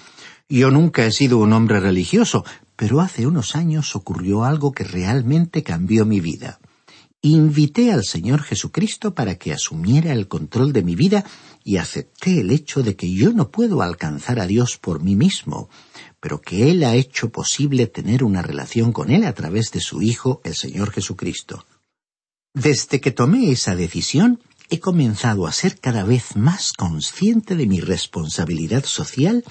Yo 0.47 0.71
nunca 0.71 1.05
he 1.05 1.11
sido 1.11 1.37
un 1.37 1.51
hombre 1.51 1.81
religioso, 1.81 2.45
pero 2.77 3.01
hace 3.01 3.27
unos 3.27 3.57
años 3.57 3.93
ocurrió 3.97 4.45
algo 4.45 4.71
que 4.71 4.85
realmente 4.85 5.63
cambió 5.63 6.05
mi 6.05 6.21
vida. 6.21 6.61
Invité 7.21 7.91
al 7.91 8.03
Señor 8.03 8.43
Jesucristo 8.43 9.15
para 9.15 9.35
que 9.35 9.51
asumiera 9.51 10.13
el 10.13 10.27
control 10.27 10.71
de 10.71 10.83
mi 10.83 10.95
vida 10.95 11.25
y 11.63 11.77
acepté 11.77 12.41
el 12.41 12.51
hecho 12.51 12.83
de 12.83 12.95
que 12.95 13.11
yo 13.11 13.33
no 13.33 13.49
puedo 13.49 13.81
alcanzar 13.81 14.39
a 14.39 14.45
Dios 14.45 14.77
por 14.77 15.01
mí 15.01 15.15
mismo, 15.15 15.67
pero 16.19 16.41
que 16.41 16.69
Él 16.69 16.83
ha 16.83 16.95
hecho 16.95 17.29
posible 17.29 17.87
tener 17.87 18.23
una 18.23 18.43
relación 18.43 18.93
con 18.93 19.09
Él 19.09 19.25
a 19.25 19.33
través 19.33 19.71
de 19.71 19.81
su 19.81 20.01
Hijo, 20.03 20.41
el 20.43 20.55
Señor 20.55 20.91
Jesucristo. 20.91 21.65
Desde 22.53 23.01
que 23.01 23.11
tomé 23.11 23.51
esa 23.51 23.75
decisión, 23.75 24.39
he 24.69 24.79
comenzado 24.79 25.47
a 25.47 25.51
ser 25.51 25.79
cada 25.79 26.03
vez 26.03 26.35
más 26.35 26.71
consciente 26.71 27.55
de 27.55 27.65
mi 27.65 27.79
responsabilidad 27.79 28.85
social 28.85 29.43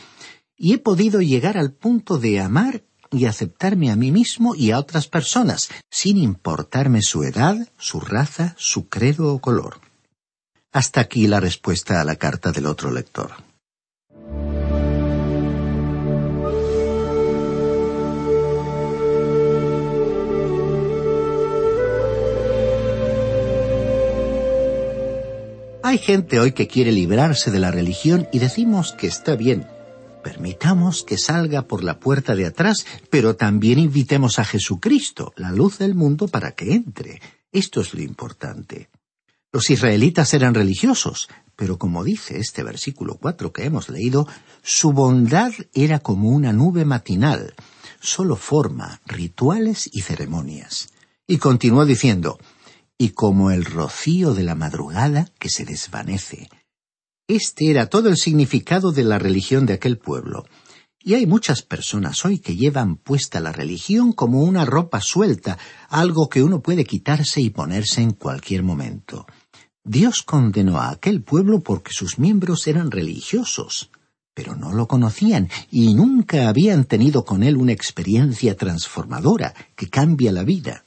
y 0.57 0.73
he 0.73 0.79
podido 0.79 1.21
llegar 1.21 1.59
al 1.59 1.73
punto 1.73 2.19
de 2.19 2.41
amar 2.41 2.85
y 3.11 3.27
aceptarme 3.27 3.91
a 3.91 3.97
mí 3.97 4.13
mismo 4.13 4.55
y 4.55 4.71
a 4.71 4.79
otras 4.79 5.09
personas, 5.09 5.69
sin 5.91 6.17
importarme 6.19 7.03
su 7.03 7.23
edad, 7.25 7.57
su 7.79 8.01
raza, 8.01 8.55
su 8.59 8.89
credo 8.89 9.33
o 9.33 9.41
color. 9.41 9.81
Hasta 10.73 11.01
aquí 11.01 11.27
la 11.27 11.41
respuesta 11.41 12.01
a 12.01 12.05
la 12.05 12.17
carta 12.17 12.53
del 12.53 12.67
otro 12.67 12.91
lector. 12.91 13.33
Hay 25.83 25.99
gente 25.99 26.41
hoy 26.41 26.51
que 26.51 26.67
quiere 26.67 26.91
librarse 26.91 27.53
de 27.53 27.61
la 27.61 27.71
religión 27.71 28.29
y 28.33 28.41
decimos 28.41 28.93
que 28.93 29.07
está 29.07 29.37
bien. 29.37 29.76
Permitamos 30.27 31.05
que 31.05 31.19
salga 31.19 31.69
por 31.69 31.85
la 31.85 32.01
puerta 32.01 32.35
de 32.35 32.47
atrás, 32.47 32.85
pero 33.11 33.37
también 33.37 33.79
invitemos 33.79 34.41
a 34.41 34.45
Jesucristo, 34.45 35.33
la 35.37 35.53
luz 35.53 35.79
del 35.79 35.95
mundo, 35.95 36.27
para 36.27 36.51
que 36.51 36.75
entre. 36.75 37.23
Esto 37.53 37.81
es 37.81 37.95
lo 37.95 38.03
importante. 38.03 38.91
Los 39.53 39.71
israelitas 39.71 40.35
eran 40.35 40.53
religiosos, 40.53 41.29
pero 41.55 41.79
como 41.79 42.03
dice 42.03 42.41
este 42.41 42.65
versículo 42.65 43.19
cuatro 43.19 43.53
que 43.53 43.67
hemos 43.67 43.89
leído, 43.89 44.27
su 44.65 44.93
bondad 44.93 45.53
era 45.73 46.01
como 46.01 46.31
una 46.31 46.53
nube 46.53 46.85
matinal, 46.85 47.55
solo 48.01 48.35
forma, 48.35 49.01
rituales 49.07 49.89
y 49.93 50.01
ceremonias. 50.01 50.89
Y 51.29 51.39
continuó 51.39 51.87
diciendo, 51.87 52.37
y 52.99 53.11
como 53.11 53.53
el 53.53 53.65
rocío 53.65 54.35
de 54.35 54.43
la 54.43 54.57
madrugada 54.57 55.31
que 55.39 55.51
se 55.51 55.65
desvanece. 55.65 56.49
Este 57.29 57.73
era 57.73 57.87
todo 57.87 58.09
el 58.09 58.17
significado 58.17 58.93
de 58.93 59.03
la 59.03 59.19
religión 59.19 59.67
de 59.67 59.73
aquel 59.73 59.99
pueblo. 59.99 60.45
Y 61.03 61.15
hay 61.15 61.27
muchas 61.27 61.63
personas 61.63 62.25
hoy 62.25 62.39
que 62.39 62.55
llevan 62.55 62.95
puesta 62.97 63.41
la 63.41 63.51
religión 63.51 64.13
como 64.13 64.45
una 64.45 64.65
ropa 64.65 65.01
suelta, 65.01 65.59
algo 65.89 66.29
que 66.29 66.45
uno 66.45 66.61
puede 66.63 66.85
quitarse 66.85 67.41
y 67.41 67.51
ponerse 67.51 68.01
en 68.01 68.13
cualquier 68.13 68.63
momento. 68.63 69.27
Dios 69.83 70.23
condenó 70.23 70.79
a 70.79 70.91
aquel 70.91 71.21
pueblo 71.21 71.61
porque 71.61 71.93
sus 71.93 72.21
miembros 72.21 72.69
eran 72.69 72.93
religiosos, 72.93 73.91
pero 74.33 74.55
no 74.55 74.73
lo 74.73 74.87
conocían 74.87 75.49
y 75.69 75.95
nunca 75.95 76.49
habían 76.49 76.85
tenido 76.85 77.25
con 77.25 77.43
él 77.43 77.57
una 77.57 77.73
experiencia 77.73 78.57
transformadora 78.57 79.53
que 79.75 79.89
cambia 79.89 80.31
la 80.31 80.45
vida. 80.45 80.85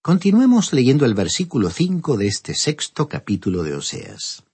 Continuemos 0.00 0.72
leyendo 0.72 1.04
el 1.04 1.12
versículo 1.12 1.68
cinco 1.68 2.16
de 2.16 2.28
este 2.28 2.54
sexto 2.54 3.06
capítulo 3.06 3.62
de 3.62 3.74
Oseas. 3.74 4.44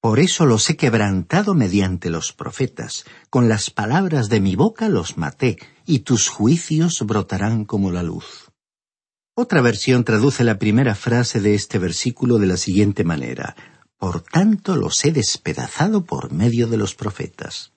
Por 0.00 0.20
eso 0.20 0.46
los 0.46 0.70
he 0.70 0.76
quebrantado 0.76 1.54
mediante 1.54 2.08
los 2.08 2.32
profetas, 2.32 3.04
con 3.30 3.48
las 3.48 3.70
palabras 3.70 4.28
de 4.28 4.40
mi 4.40 4.54
boca 4.54 4.88
los 4.88 5.18
maté, 5.18 5.58
y 5.86 6.00
tus 6.00 6.28
juicios 6.28 7.02
brotarán 7.04 7.64
como 7.64 7.90
la 7.90 8.04
luz. 8.04 8.48
Otra 9.34 9.60
versión 9.60 10.04
traduce 10.04 10.44
la 10.44 10.58
primera 10.58 10.94
frase 10.94 11.40
de 11.40 11.54
este 11.54 11.78
versículo 11.78 12.38
de 12.38 12.46
la 12.46 12.56
siguiente 12.56 13.04
manera 13.04 13.54
Por 13.96 14.20
tanto 14.20 14.76
los 14.76 15.04
he 15.04 15.12
despedazado 15.12 16.04
por 16.04 16.32
medio 16.32 16.68
de 16.68 16.76
los 16.76 16.94
profetas. 16.94 17.72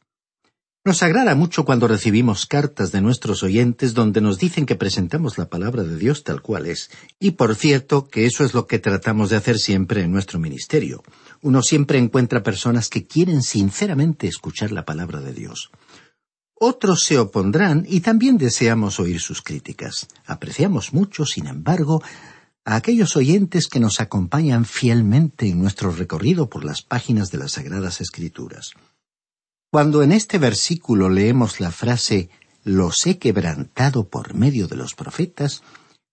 Nos 0.84 1.04
agrada 1.04 1.36
mucho 1.36 1.64
cuando 1.64 1.88
recibimos 1.88 2.48
cartas 2.48 2.92
de 2.92 3.02
nuestros 3.02 3.44
oyentes 3.44 3.94
donde 3.94 4.20
nos 4.20 4.40
dicen 4.40 4.66
que 4.66 4.76
presentamos 4.76 5.38
la 5.38 5.48
palabra 5.48 5.84
de 5.84 5.96
Dios 5.96 6.24
tal 6.24 6.42
cual 6.42 6.66
es. 6.66 6.90
Y 7.20 7.32
por 7.32 7.56
cierto 7.56 8.08
que 8.08 8.26
eso 8.26 8.44
es 8.44 8.56
lo 8.56 8.66
que 8.66 8.80
tratamos 8.80 9.30
de 9.30 9.36
hacer 9.36 9.60
siempre 9.60 10.02
en 10.02 10.12
nuestro 10.12 10.40
ministerio. 10.40 11.04
Uno 11.42 11.62
siempre 11.64 11.98
encuentra 11.98 12.44
personas 12.44 12.90
que 12.90 13.08
quieren 13.08 13.42
sinceramente 13.42 14.28
escuchar 14.28 14.72
la 14.72 14.86
palabra 14.86 15.22
de 15.22 15.34
Dios. 15.34 15.72
Otros 16.54 17.04
se 17.04 17.18
opondrán 17.18 17.86
y 17.88 18.02
también 18.02 18.38
deseamos 18.38 19.00
oír 19.00 19.20
sus 19.20 19.42
críticas. 19.42 20.08
Apreciamos 20.28 20.94
mucho, 20.94 21.26
sin 21.26 21.48
embargo, 21.48 22.04
a 22.64 22.76
aquellos 22.76 23.16
oyentes 23.16 23.68
que 23.68 23.80
nos 23.80 24.00
acompañan 24.00 24.66
fielmente 24.66 25.48
en 25.48 25.60
nuestro 25.60 25.92
recorrido 25.92 26.50
por 26.50 26.64
las 26.64 26.84
páginas 26.84 27.32
de 27.32 27.40
las 27.40 27.54
Sagradas 27.54 28.02
Escrituras. 28.02 28.74
Cuando 29.72 30.04
en 30.04 30.12
este 30.12 30.38
versículo 30.38 31.10
leemos 31.10 31.60
la 31.60 31.72
frase 31.72 32.30
los 32.64 33.08
he 33.08 33.18
quebrantado 33.18 34.08
por 34.08 34.36
medio 34.36 34.68
de 34.68 34.76
los 34.76 34.94
profetas, 34.94 35.64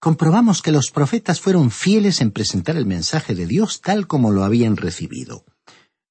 comprobamos 0.00 0.62
que 0.62 0.72
los 0.72 0.90
profetas 0.90 1.40
fueron 1.40 1.70
fieles 1.70 2.20
en 2.20 2.30
presentar 2.30 2.76
el 2.76 2.86
mensaje 2.86 3.34
de 3.34 3.46
Dios 3.46 3.80
tal 3.80 4.06
como 4.06 4.30
lo 4.30 4.44
habían 4.44 4.76
recibido. 4.76 5.44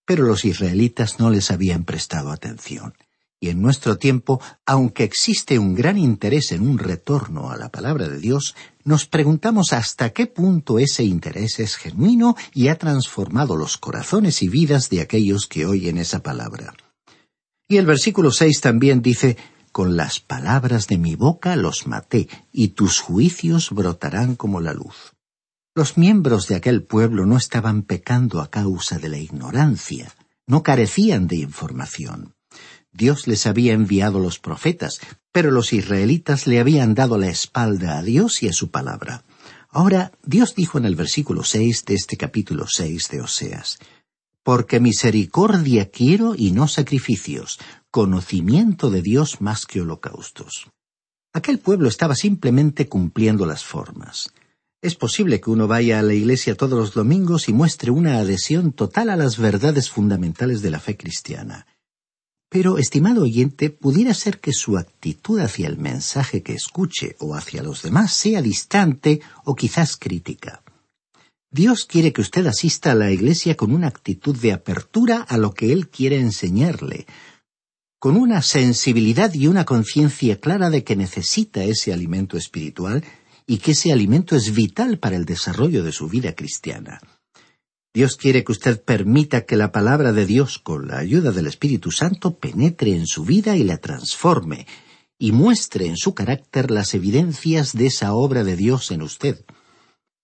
Pero 0.05 0.23
los 0.23 0.45
israelitas 0.45 1.19
no 1.19 1.29
les 1.29 1.51
habían 1.51 1.83
prestado 1.83 2.31
atención. 2.31 2.93
Y 3.39 3.49
en 3.49 3.61
nuestro 3.61 3.97
tiempo, 3.97 4.41
aunque 4.65 5.03
existe 5.03 5.59
un 5.59 5.75
gran 5.75 5.97
interés 5.97 6.51
en 6.51 6.67
un 6.67 6.79
retorno 6.79 7.51
a 7.51 7.57
la 7.57 7.69
palabra 7.69 8.09
de 8.09 8.19
Dios, 8.19 8.55
nos 8.83 9.05
preguntamos 9.05 9.73
hasta 9.73 10.09
qué 10.09 10.25
punto 10.25 10.79
ese 10.79 11.03
interés 11.03 11.59
es 11.59 11.75
genuino 11.75 12.35
y 12.53 12.69
ha 12.69 12.77
transformado 12.77 13.55
los 13.55 13.77
corazones 13.77 14.41
y 14.41 14.49
vidas 14.49 14.89
de 14.89 15.01
aquellos 15.01 15.45
que 15.45 15.67
oyen 15.67 15.99
esa 15.99 16.23
palabra. 16.23 16.73
Y 17.67 17.77
el 17.77 17.85
versículo 17.85 18.31
seis 18.31 18.59
también 18.59 19.01
dice, 19.03 19.37
Con 19.77 19.95
las 19.95 20.19
palabras 20.19 20.87
de 20.87 20.97
mi 20.97 21.13
boca 21.13 21.55
los 21.55 21.85
maté, 21.85 22.27
y 22.51 22.69
tus 22.69 22.99
juicios 22.99 23.69
brotarán 23.69 24.35
como 24.35 24.59
la 24.59 24.73
luz. 24.73 25.13
Los 25.75 25.99
miembros 25.99 26.47
de 26.47 26.55
aquel 26.55 26.81
pueblo 26.81 27.27
no 27.27 27.37
estaban 27.37 27.83
pecando 27.83 28.41
a 28.41 28.49
causa 28.49 28.97
de 28.97 29.07
la 29.07 29.19
ignorancia, 29.19 30.11
no 30.47 30.63
carecían 30.63 31.27
de 31.27 31.35
información. 31.35 32.33
Dios 32.91 33.27
les 33.27 33.45
había 33.45 33.73
enviado 33.73 34.17
los 34.17 34.39
profetas, 34.39 34.99
pero 35.31 35.51
los 35.51 35.71
israelitas 35.73 36.47
le 36.47 36.59
habían 36.59 36.95
dado 36.95 37.19
la 37.19 37.27
espalda 37.27 37.99
a 37.99 38.01
Dios 38.01 38.41
y 38.41 38.47
a 38.47 38.53
su 38.53 38.71
palabra. 38.71 39.25
Ahora, 39.69 40.11
Dios 40.25 40.55
dijo 40.55 40.79
en 40.79 40.85
el 40.85 40.95
versículo 40.95 41.43
6 41.43 41.85
de 41.85 41.93
este 41.93 42.17
capítulo 42.17 42.65
6 42.67 43.09
de 43.09 43.21
Oseas, 43.21 43.77
Porque 44.41 44.79
misericordia 44.79 45.91
quiero 45.91 46.33
y 46.35 46.49
no 46.49 46.67
sacrificios, 46.67 47.59
conocimiento 47.91 48.89
de 48.89 49.01
Dios 49.01 49.41
más 49.41 49.65
que 49.65 49.81
holocaustos. 49.81 50.69
Aquel 51.33 51.59
pueblo 51.59 51.87
estaba 51.87 52.15
simplemente 52.15 52.87
cumpliendo 52.87 53.45
las 53.45 53.63
formas. 53.63 54.33
Es 54.81 54.95
posible 54.95 55.41
que 55.41 55.49
uno 55.49 55.67
vaya 55.67 55.99
a 55.99 56.03
la 56.03 56.13
iglesia 56.13 56.55
todos 56.55 56.77
los 56.77 56.93
domingos 56.93 57.49
y 57.49 57.53
muestre 57.53 57.91
una 57.91 58.17
adhesión 58.17 58.71
total 58.71 59.09
a 59.09 59.15
las 59.15 59.37
verdades 59.37 59.89
fundamentales 59.89 60.61
de 60.61 60.71
la 60.71 60.79
fe 60.79 60.95
cristiana. 60.95 61.65
Pero, 62.49 62.77
estimado 62.77 63.23
oyente, 63.23 63.69
pudiera 63.69 64.13
ser 64.13 64.39
que 64.39 64.53
su 64.53 64.77
actitud 64.77 65.39
hacia 65.39 65.67
el 65.67 65.77
mensaje 65.77 66.43
que 66.43 66.53
escuche 66.53 67.15
o 67.19 67.35
hacia 67.35 67.63
los 67.63 67.81
demás 67.81 68.13
sea 68.13 68.41
distante 68.41 69.21
o 69.43 69.55
quizás 69.55 69.97
crítica. 69.97 70.63
Dios 71.51 71.85
quiere 71.85 72.13
que 72.13 72.21
usted 72.21 72.45
asista 72.45 72.91
a 72.91 72.95
la 72.95 73.11
iglesia 73.11 73.55
con 73.57 73.73
una 73.73 73.87
actitud 73.87 74.37
de 74.37 74.53
apertura 74.53 75.21
a 75.21 75.37
lo 75.37 75.53
que 75.53 75.71
Él 75.71 75.89
quiere 75.89 76.19
enseñarle, 76.19 77.07
con 77.99 78.15
una 78.15 78.41
sensibilidad 78.41 79.33
y 79.33 79.47
una 79.47 79.65
conciencia 79.65 80.39
clara 80.39 80.69
de 80.69 80.83
que 80.83 80.95
necesita 80.95 81.63
ese 81.63 81.93
alimento 81.93 82.37
espiritual 82.37 83.03
y 83.47 83.57
que 83.57 83.71
ese 83.71 83.91
alimento 83.91 84.35
es 84.35 84.53
vital 84.53 84.99
para 84.99 85.15
el 85.15 85.25
desarrollo 85.25 85.83
de 85.83 85.91
su 85.91 86.07
vida 86.07 86.33
cristiana. 86.33 86.99
Dios 87.93 88.15
quiere 88.15 88.43
que 88.43 88.51
usted 88.51 88.83
permita 88.83 89.45
que 89.45 89.55
la 89.55 89.71
palabra 89.71 90.13
de 90.13 90.27
Dios, 90.27 90.59
con 90.59 90.87
la 90.87 90.99
ayuda 90.99 91.31
del 91.31 91.47
Espíritu 91.47 91.91
Santo, 91.91 92.37
penetre 92.37 92.93
en 92.93 93.07
su 93.07 93.25
vida 93.25 93.55
y 93.55 93.63
la 93.63 93.77
transforme, 93.77 94.67
y 95.17 95.31
muestre 95.31 95.87
en 95.87 95.97
su 95.97 96.13
carácter 96.13 96.69
las 96.69 96.93
evidencias 96.93 97.73
de 97.73 97.87
esa 97.87 98.13
obra 98.13 98.43
de 98.43 98.55
Dios 98.55 98.91
en 98.91 99.01
usted. 99.01 99.43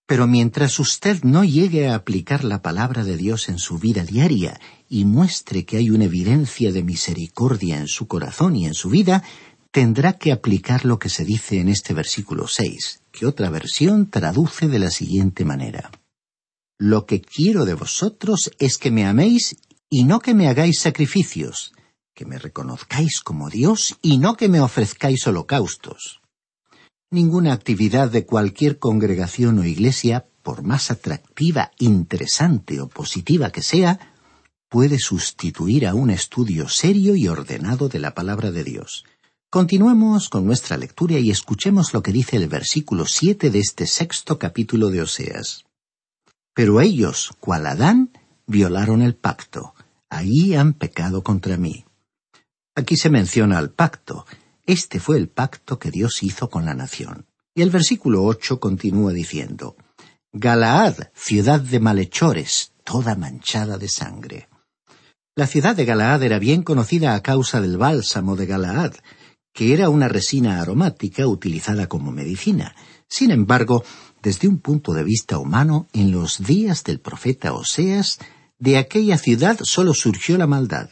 Pero 0.05 0.27
mientras 0.27 0.79
usted 0.79 1.23
no 1.23 1.43
llegue 1.43 1.87
a 1.87 1.95
aplicar 1.95 2.43
la 2.43 2.61
palabra 2.61 3.03
de 3.03 3.17
Dios 3.17 3.49
en 3.49 3.57
su 3.57 3.79
vida 3.79 4.03
diaria 4.03 4.59
y 4.93 5.05
muestre 5.05 5.65
que 5.65 5.77
hay 5.77 5.89
una 5.89 6.05
evidencia 6.05 6.71
de 6.71 6.83
misericordia 6.83 7.79
en 7.79 7.87
su 7.87 8.05
corazón 8.05 8.55
y 8.55 8.67
en 8.67 8.75
su 8.75 8.91
vida, 8.91 9.23
tendrá 9.71 10.19
que 10.19 10.31
aplicar 10.31 10.85
lo 10.85 10.99
que 10.99 11.09
se 11.09 11.25
dice 11.25 11.59
en 11.59 11.67
este 11.67 11.95
versículo 11.95 12.47
seis, 12.47 13.01
que 13.11 13.25
otra 13.25 13.49
versión 13.49 14.11
traduce 14.11 14.67
de 14.67 14.77
la 14.77 14.91
siguiente 14.91 15.45
manera. 15.45 15.89
Lo 16.77 17.07
que 17.07 17.21
quiero 17.21 17.65
de 17.65 17.73
vosotros 17.73 18.51
es 18.59 18.77
que 18.77 18.91
me 18.91 19.03
améis 19.03 19.55
y 19.89 20.03
no 20.03 20.19
que 20.19 20.35
me 20.35 20.47
hagáis 20.47 20.79
sacrificios, 20.81 21.73
que 22.13 22.27
me 22.27 22.37
reconozcáis 22.37 23.21
como 23.21 23.49
Dios 23.49 23.97
y 24.03 24.19
no 24.19 24.37
que 24.37 24.47
me 24.47 24.61
ofrezcáis 24.61 25.25
holocaustos. 25.25 26.21
Ninguna 27.09 27.53
actividad 27.53 28.11
de 28.11 28.27
cualquier 28.27 28.77
congregación 28.77 29.57
o 29.57 29.65
iglesia, 29.65 30.27
por 30.43 30.61
más 30.61 30.91
atractiva, 30.91 31.71
interesante 31.79 32.79
o 32.79 32.87
positiva 32.87 33.49
que 33.49 33.63
sea, 33.63 34.12
puede 34.73 34.97
sustituir 34.97 35.85
a 35.85 35.93
un 35.93 36.09
estudio 36.09 36.67
serio 36.67 37.15
y 37.15 37.27
ordenado 37.27 37.89
de 37.89 37.99
la 37.99 38.15
palabra 38.15 38.51
de 38.51 38.63
Dios. 38.63 39.05
Continuemos 39.51 40.29
con 40.29 40.47
nuestra 40.47 40.77
lectura 40.77 41.19
y 41.19 41.29
escuchemos 41.29 41.93
lo 41.93 42.01
que 42.01 42.11
dice 42.11 42.37
el 42.37 42.47
versículo 42.47 43.05
siete 43.05 43.51
de 43.51 43.59
este 43.59 43.85
sexto 43.85 44.39
capítulo 44.39 44.89
de 44.89 45.03
Oseas. 45.03 45.65
Pero 46.55 46.81
ellos, 46.81 47.33
cual 47.39 47.67
Adán, 47.67 48.13
violaron 48.47 49.03
el 49.03 49.13
pacto. 49.13 49.75
Ahí 50.09 50.55
han 50.55 50.73
pecado 50.73 51.21
contra 51.21 51.55
mí. 51.55 51.85
Aquí 52.73 52.97
se 52.97 53.11
menciona 53.11 53.59
el 53.59 53.69
pacto, 53.69 54.25
este 54.65 54.99
fue 54.99 55.17
el 55.17 55.29
pacto 55.29 55.77
que 55.77 55.91
Dios 55.91 56.23
hizo 56.23 56.49
con 56.49 56.65
la 56.65 56.73
nación. 56.73 57.27
Y 57.53 57.61
el 57.61 57.69
versículo 57.69 58.23
ocho 58.23 58.59
continúa 58.59 59.13
diciendo 59.13 59.75
Galaad, 60.31 61.11
ciudad 61.13 61.61
de 61.61 61.79
malhechores, 61.79 62.71
toda 62.83 63.13
manchada 63.13 63.77
de 63.77 63.87
sangre. 63.87 64.47
La 65.35 65.47
ciudad 65.47 65.75
de 65.75 65.85
Galaad 65.85 66.21
era 66.21 66.37
bien 66.37 66.61
conocida 66.61 67.15
a 67.15 67.23
causa 67.23 67.59
del 67.59 67.77
bálsamo 67.77 68.35
de 68.35 68.45
Galaad, 68.45 68.93
que 69.51 69.73
era 69.73 69.89
una 69.89 70.07
resina 70.07 70.61
aromática 70.61 71.25
utilizada 71.25 71.87
como 71.87 72.11
medicina. 72.11 72.75
Sin 73.07 73.31
embargo, 73.31 73.83
desde 74.21 74.47
un 74.47 74.59
punto 74.59 74.93
de 74.93 75.03
vista 75.03 75.39
humano, 75.39 75.87
en 75.91 76.11
los 76.11 76.43
días 76.43 76.83
del 76.83 76.99
profeta 76.99 77.53
Oseas, 77.53 78.19
de 78.59 78.77
aquella 78.77 79.17
ciudad 79.17 79.57
solo 79.63 79.95
surgió 79.95 80.37
la 80.37 80.45
maldad. 80.45 80.91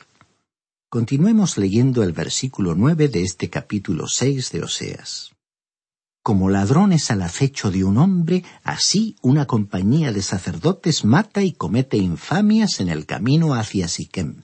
Continuemos 0.89 1.59
leyendo 1.59 2.01
el 2.01 2.11
versículo 2.11 2.73
nueve 2.73 3.09
de 3.09 3.21
este 3.21 3.47
capítulo 3.51 4.07
seis 4.07 4.51
de 4.51 4.63
Oseas. 4.63 5.30
Como 6.23 6.49
ladrones 6.49 7.09
al 7.09 7.23
acecho 7.23 7.71
de 7.71 7.83
un 7.83 7.97
hombre, 7.97 8.43
así 8.63 9.15
una 9.23 9.47
compañía 9.47 10.11
de 10.11 10.21
sacerdotes 10.21 11.03
mata 11.03 11.41
y 11.41 11.51
comete 11.51 11.97
infamias 11.97 12.79
en 12.79 12.89
el 12.89 13.07
camino 13.07 13.55
hacia 13.55 13.87
Siquem. 13.87 14.43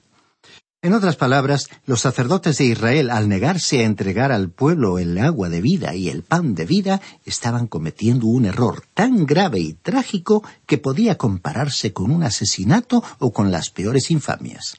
En 0.82 0.92
otras 0.92 1.14
palabras, 1.14 1.68
los 1.86 2.00
sacerdotes 2.00 2.58
de 2.58 2.64
Israel, 2.64 3.10
al 3.10 3.28
negarse 3.28 3.80
a 3.80 3.84
entregar 3.84 4.32
al 4.32 4.50
pueblo 4.50 4.98
el 4.98 5.18
agua 5.18 5.48
de 5.48 5.60
vida 5.60 5.94
y 5.94 6.08
el 6.08 6.24
pan 6.24 6.56
de 6.56 6.66
vida, 6.66 7.00
estaban 7.24 7.68
cometiendo 7.68 8.26
un 8.26 8.46
error 8.46 8.82
tan 8.92 9.24
grave 9.24 9.60
y 9.60 9.74
trágico 9.74 10.42
que 10.66 10.78
podía 10.78 11.16
compararse 11.16 11.92
con 11.92 12.10
un 12.10 12.24
asesinato 12.24 13.04
o 13.20 13.32
con 13.32 13.52
las 13.52 13.70
peores 13.70 14.10
infamias. 14.10 14.76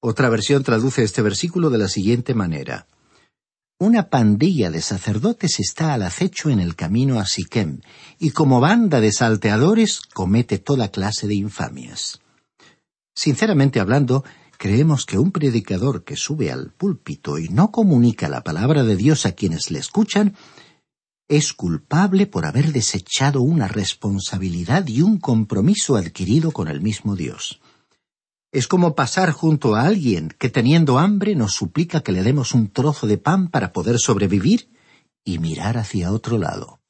Otra 0.00 0.28
versión 0.28 0.64
traduce 0.64 1.04
este 1.04 1.22
versículo 1.22 1.70
de 1.70 1.78
la 1.78 1.88
siguiente 1.88 2.34
manera. 2.34 2.88
Una 3.82 4.10
pandilla 4.10 4.70
de 4.70 4.82
sacerdotes 4.82 5.58
está 5.58 5.94
al 5.94 6.02
acecho 6.02 6.50
en 6.50 6.60
el 6.60 6.76
camino 6.76 7.18
a 7.18 7.24
Siquem, 7.24 7.80
y 8.18 8.28
como 8.28 8.60
banda 8.60 9.00
de 9.00 9.10
salteadores 9.10 10.02
comete 10.02 10.58
toda 10.58 10.90
clase 10.90 11.26
de 11.26 11.36
infamias. 11.36 12.20
Sinceramente 13.14 13.80
hablando, 13.80 14.22
creemos 14.58 15.06
que 15.06 15.16
un 15.16 15.32
predicador 15.32 16.04
que 16.04 16.16
sube 16.16 16.52
al 16.52 16.72
púlpito 16.72 17.38
y 17.38 17.48
no 17.48 17.70
comunica 17.70 18.28
la 18.28 18.44
palabra 18.44 18.84
de 18.84 18.96
Dios 18.96 19.24
a 19.24 19.32
quienes 19.32 19.70
le 19.70 19.78
escuchan, 19.78 20.36
es 21.26 21.54
culpable 21.54 22.26
por 22.26 22.44
haber 22.44 22.72
desechado 22.72 23.40
una 23.40 23.66
responsabilidad 23.66 24.86
y 24.88 25.00
un 25.00 25.18
compromiso 25.18 25.96
adquirido 25.96 26.50
con 26.50 26.68
el 26.68 26.82
mismo 26.82 27.16
Dios. 27.16 27.62
Es 28.52 28.66
como 28.66 28.96
pasar 28.96 29.30
junto 29.30 29.76
a 29.76 29.82
alguien 29.82 30.34
que 30.36 30.48
teniendo 30.48 30.98
hambre 30.98 31.36
nos 31.36 31.54
suplica 31.54 32.00
que 32.00 32.10
le 32.10 32.24
demos 32.24 32.52
un 32.52 32.72
trozo 32.72 33.06
de 33.06 33.16
pan 33.16 33.48
para 33.48 33.72
poder 33.72 33.98
sobrevivir 34.00 34.70
y 35.24 35.38
mirar 35.38 35.78
hacia 35.78 36.10
otro 36.10 36.36
lado. 36.36 36.80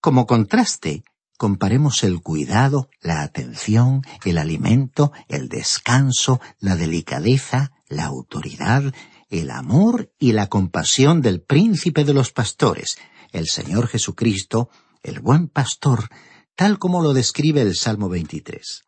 Como 0.00 0.26
contraste, 0.26 1.04
comparemos 1.36 2.04
el 2.04 2.22
cuidado, 2.22 2.88
la 3.02 3.22
atención, 3.22 4.00
el 4.24 4.38
alimento, 4.38 5.12
el 5.28 5.50
descanso, 5.50 6.40
la 6.58 6.74
delicadeza, 6.74 7.72
la 7.88 8.06
autoridad, 8.06 8.94
el 9.28 9.50
amor 9.50 10.10
y 10.18 10.32
la 10.32 10.46
compasión 10.46 11.20
del 11.20 11.42
príncipe 11.42 12.04
de 12.04 12.14
los 12.14 12.32
pastores, 12.32 12.96
el 13.32 13.46
Señor 13.46 13.88
Jesucristo, 13.88 14.70
el 15.02 15.20
buen 15.20 15.48
pastor, 15.48 16.08
tal 16.54 16.78
como 16.78 17.02
lo 17.02 17.12
describe 17.12 17.60
el 17.60 17.76
Salmo 17.76 18.08
23. 18.08 18.87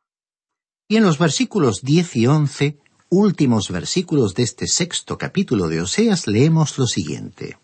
Y 0.91 0.97
en 0.97 1.05
los 1.05 1.19
versículos 1.19 1.83
diez 1.83 2.17
y 2.17 2.27
once, 2.27 2.81
últimos 3.11 3.71
versículos 3.71 4.35
de 4.35 4.43
este 4.43 4.67
sexto 4.67 5.19
capítulo 5.19 5.69
de 5.69 5.81
Oseas, 5.81 6.27
leemos 6.27 6.79
lo 6.79 6.89
siguiente. 6.89 7.59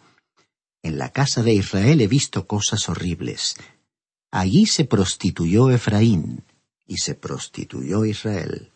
En 0.81 0.97
la 0.97 1.09
casa 1.09 1.43
de 1.43 1.53
Israel 1.53 2.01
he 2.01 2.07
visto 2.07 2.47
cosas 2.47 2.89
horribles. 2.89 3.57
Allí 4.31 4.67
se 4.67 4.85
prostituyó 4.85 5.71
Efraín 5.71 6.45
y 6.87 6.99
se 6.99 7.17
prostituyó 7.17 8.05
Israel. 8.05 8.71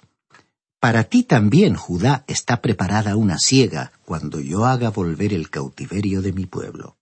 Para 0.81 1.05
ti 1.05 1.23
también, 1.23 1.77
Judá, 1.77 2.25
está 2.27 2.61
preparada 2.61 3.15
una 3.15 3.39
siega 3.39 3.93
cuando 4.05 4.41
yo 4.41 4.65
haga 4.65 4.91
volver 4.91 5.33
el 5.33 5.49
cautiverio 5.49 6.23
de 6.23 6.33
mi 6.33 6.47
pueblo. 6.47 6.97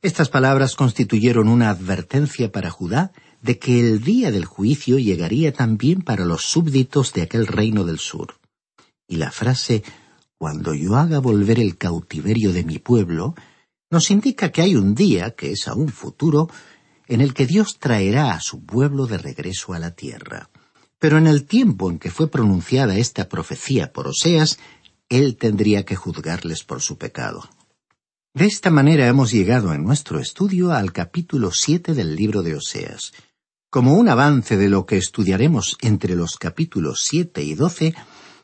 Estas 0.00 0.30
palabras 0.30 0.74
constituyeron 0.74 1.48
una 1.48 1.68
advertencia 1.68 2.50
para 2.50 2.70
Judá 2.70 3.12
de 3.40 3.58
que 3.58 3.80
el 3.80 4.02
día 4.02 4.30
del 4.30 4.44
juicio 4.44 4.98
llegaría 4.98 5.52
también 5.52 6.02
para 6.02 6.24
los 6.24 6.42
súbditos 6.42 7.12
de 7.12 7.22
aquel 7.22 7.46
reino 7.46 7.84
del 7.84 7.98
sur. 7.98 8.34
Y 9.06 9.16
la 9.16 9.30
frase 9.30 9.82
cuando 10.38 10.74
yo 10.74 10.96
haga 10.96 11.18
volver 11.18 11.58
el 11.58 11.76
cautiverio 11.76 12.52
de 12.52 12.64
mi 12.64 12.78
pueblo 12.78 13.34
nos 13.90 14.10
indica 14.10 14.52
que 14.52 14.62
hay 14.62 14.76
un 14.76 14.94
día, 14.94 15.32
que 15.32 15.52
es 15.52 15.66
aún 15.66 15.88
futuro, 15.88 16.48
en 17.06 17.20
el 17.20 17.32
que 17.34 17.46
Dios 17.46 17.78
traerá 17.78 18.32
a 18.32 18.40
su 18.40 18.64
pueblo 18.64 19.06
de 19.06 19.18
regreso 19.18 19.72
a 19.72 19.78
la 19.78 19.92
tierra. 19.92 20.50
Pero 20.98 21.16
en 21.16 21.26
el 21.26 21.44
tiempo 21.44 21.90
en 21.90 21.98
que 21.98 22.10
fue 22.10 22.30
pronunciada 22.30 22.98
esta 22.98 23.28
profecía 23.28 23.92
por 23.92 24.08
Oseas, 24.08 24.58
él 25.08 25.36
tendría 25.36 25.84
que 25.84 25.96
juzgarles 25.96 26.64
por 26.64 26.82
su 26.82 26.98
pecado. 26.98 27.48
De 28.34 28.46
esta 28.46 28.70
manera 28.70 29.08
hemos 29.08 29.32
llegado 29.32 29.72
en 29.72 29.82
nuestro 29.82 30.20
estudio 30.20 30.72
al 30.72 30.92
capítulo 30.92 31.50
siete 31.50 31.94
del 31.94 32.14
libro 32.14 32.42
de 32.42 32.56
Oseas, 32.56 33.12
como 33.70 33.94
un 33.94 34.08
avance 34.08 34.56
de 34.56 34.68
lo 34.68 34.86
que 34.86 34.96
estudiaremos 34.96 35.76
entre 35.82 36.14
los 36.16 36.36
capítulos 36.36 37.02
siete 37.02 37.42
y 37.42 37.54
doce, 37.54 37.94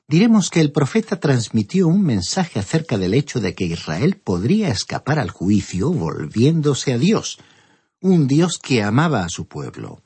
diremos 0.06 0.50
que 0.50 0.60
el 0.60 0.70
profeta 0.70 1.18
transmitió 1.18 1.88
un 1.88 2.02
mensaje 2.02 2.58
acerca 2.58 2.98
del 2.98 3.14
hecho 3.14 3.40
de 3.40 3.54
que 3.54 3.64
Israel 3.64 4.20
podría 4.22 4.68
escapar 4.68 5.18
al 5.18 5.30
juicio 5.30 5.90
volviéndose 5.90 6.92
a 6.92 6.98
Dios, 6.98 7.38
un 8.02 8.26
Dios 8.26 8.58
que 8.58 8.82
amaba 8.82 9.24
a 9.24 9.30
su 9.30 9.46
pueblo. 9.46 10.02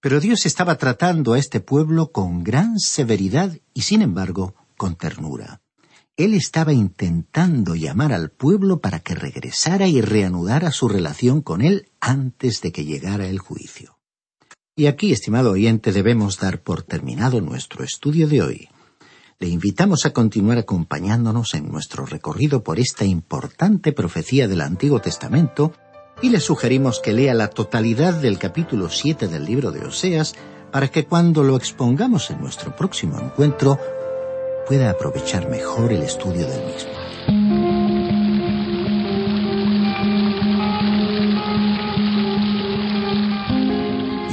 Pero 0.00 0.18
Dios 0.20 0.46
estaba 0.46 0.76
tratando 0.78 1.34
a 1.34 1.38
este 1.38 1.60
pueblo 1.60 2.10
con 2.10 2.42
gran 2.42 2.80
severidad 2.80 3.56
y, 3.72 3.82
sin 3.82 4.02
embargo, 4.02 4.54
con 4.76 4.96
ternura. 4.96 5.62
Él 6.16 6.34
estaba 6.34 6.72
intentando 6.72 7.74
llamar 7.74 8.12
al 8.12 8.30
pueblo 8.30 8.80
para 8.80 9.00
que 9.00 9.14
regresara 9.14 9.86
y 9.86 10.00
reanudara 10.00 10.72
su 10.72 10.88
relación 10.88 11.40
con 11.40 11.62
él 11.62 11.90
antes 12.00 12.60
de 12.60 12.72
que 12.72 12.84
llegara 12.84 13.26
el 13.26 13.38
juicio. 13.38 13.93
Y 14.76 14.86
aquí, 14.86 15.12
estimado 15.12 15.52
oyente, 15.52 15.92
debemos 15.92 16.40
dar 16.40 16.60
por 16.60 16.82
terminado 16.82 17.40
nuestro 17.40 17.84
estudio 17.84 18.26
de 18.26 18.42
hoy. 18.42 18.68
Le 19.38 19.46
invitamos 19.46 20.04
a 20.04 20.12
continuar 20.12 20.58
acompañándonos 20.58 21.54
en 21.54 21.70
nuestro 21.70 22.06
recorrido 22.06 22.64
por 22.64 22.80
esta 22.80 23.04
importante 23.04 23.92
profecía 23.92 24.48
del 24.48 24.62
Antiguo 24.62 24.98
Testamento 25.00 25.72
y 26.22 26.30
le 26.30 26.40
sugerimos 26.40 26.98
que 26.98 27.12
lea 27.12 27.34
la 27.34 27.50
totalidad 27.50 28.14
del 28.14 28.36
capítulo 28.36 28.88
7 28.88 29.28
del 29.28 29.44
libro 29.44 29.70
de 29.70 29.84
Oseas 29.84 30.34
para 30.72 30.88
que 30.88 31.04
cuando 31.04 31.44
lo 31.44 31.56
expongamos 31.56 32.30
en 32.30 32.40
nuestro 32.40 32.74
próximo 32.74 33.20
encuentro 33.20 33.78
pueda 34.66 34.90
aprovechar 34.90 35.48
mejor 35.48 35.92
el 35.92 36.02
estudio 36.02 36.48
del 36.48 36.66
mismo. 36.66 38.03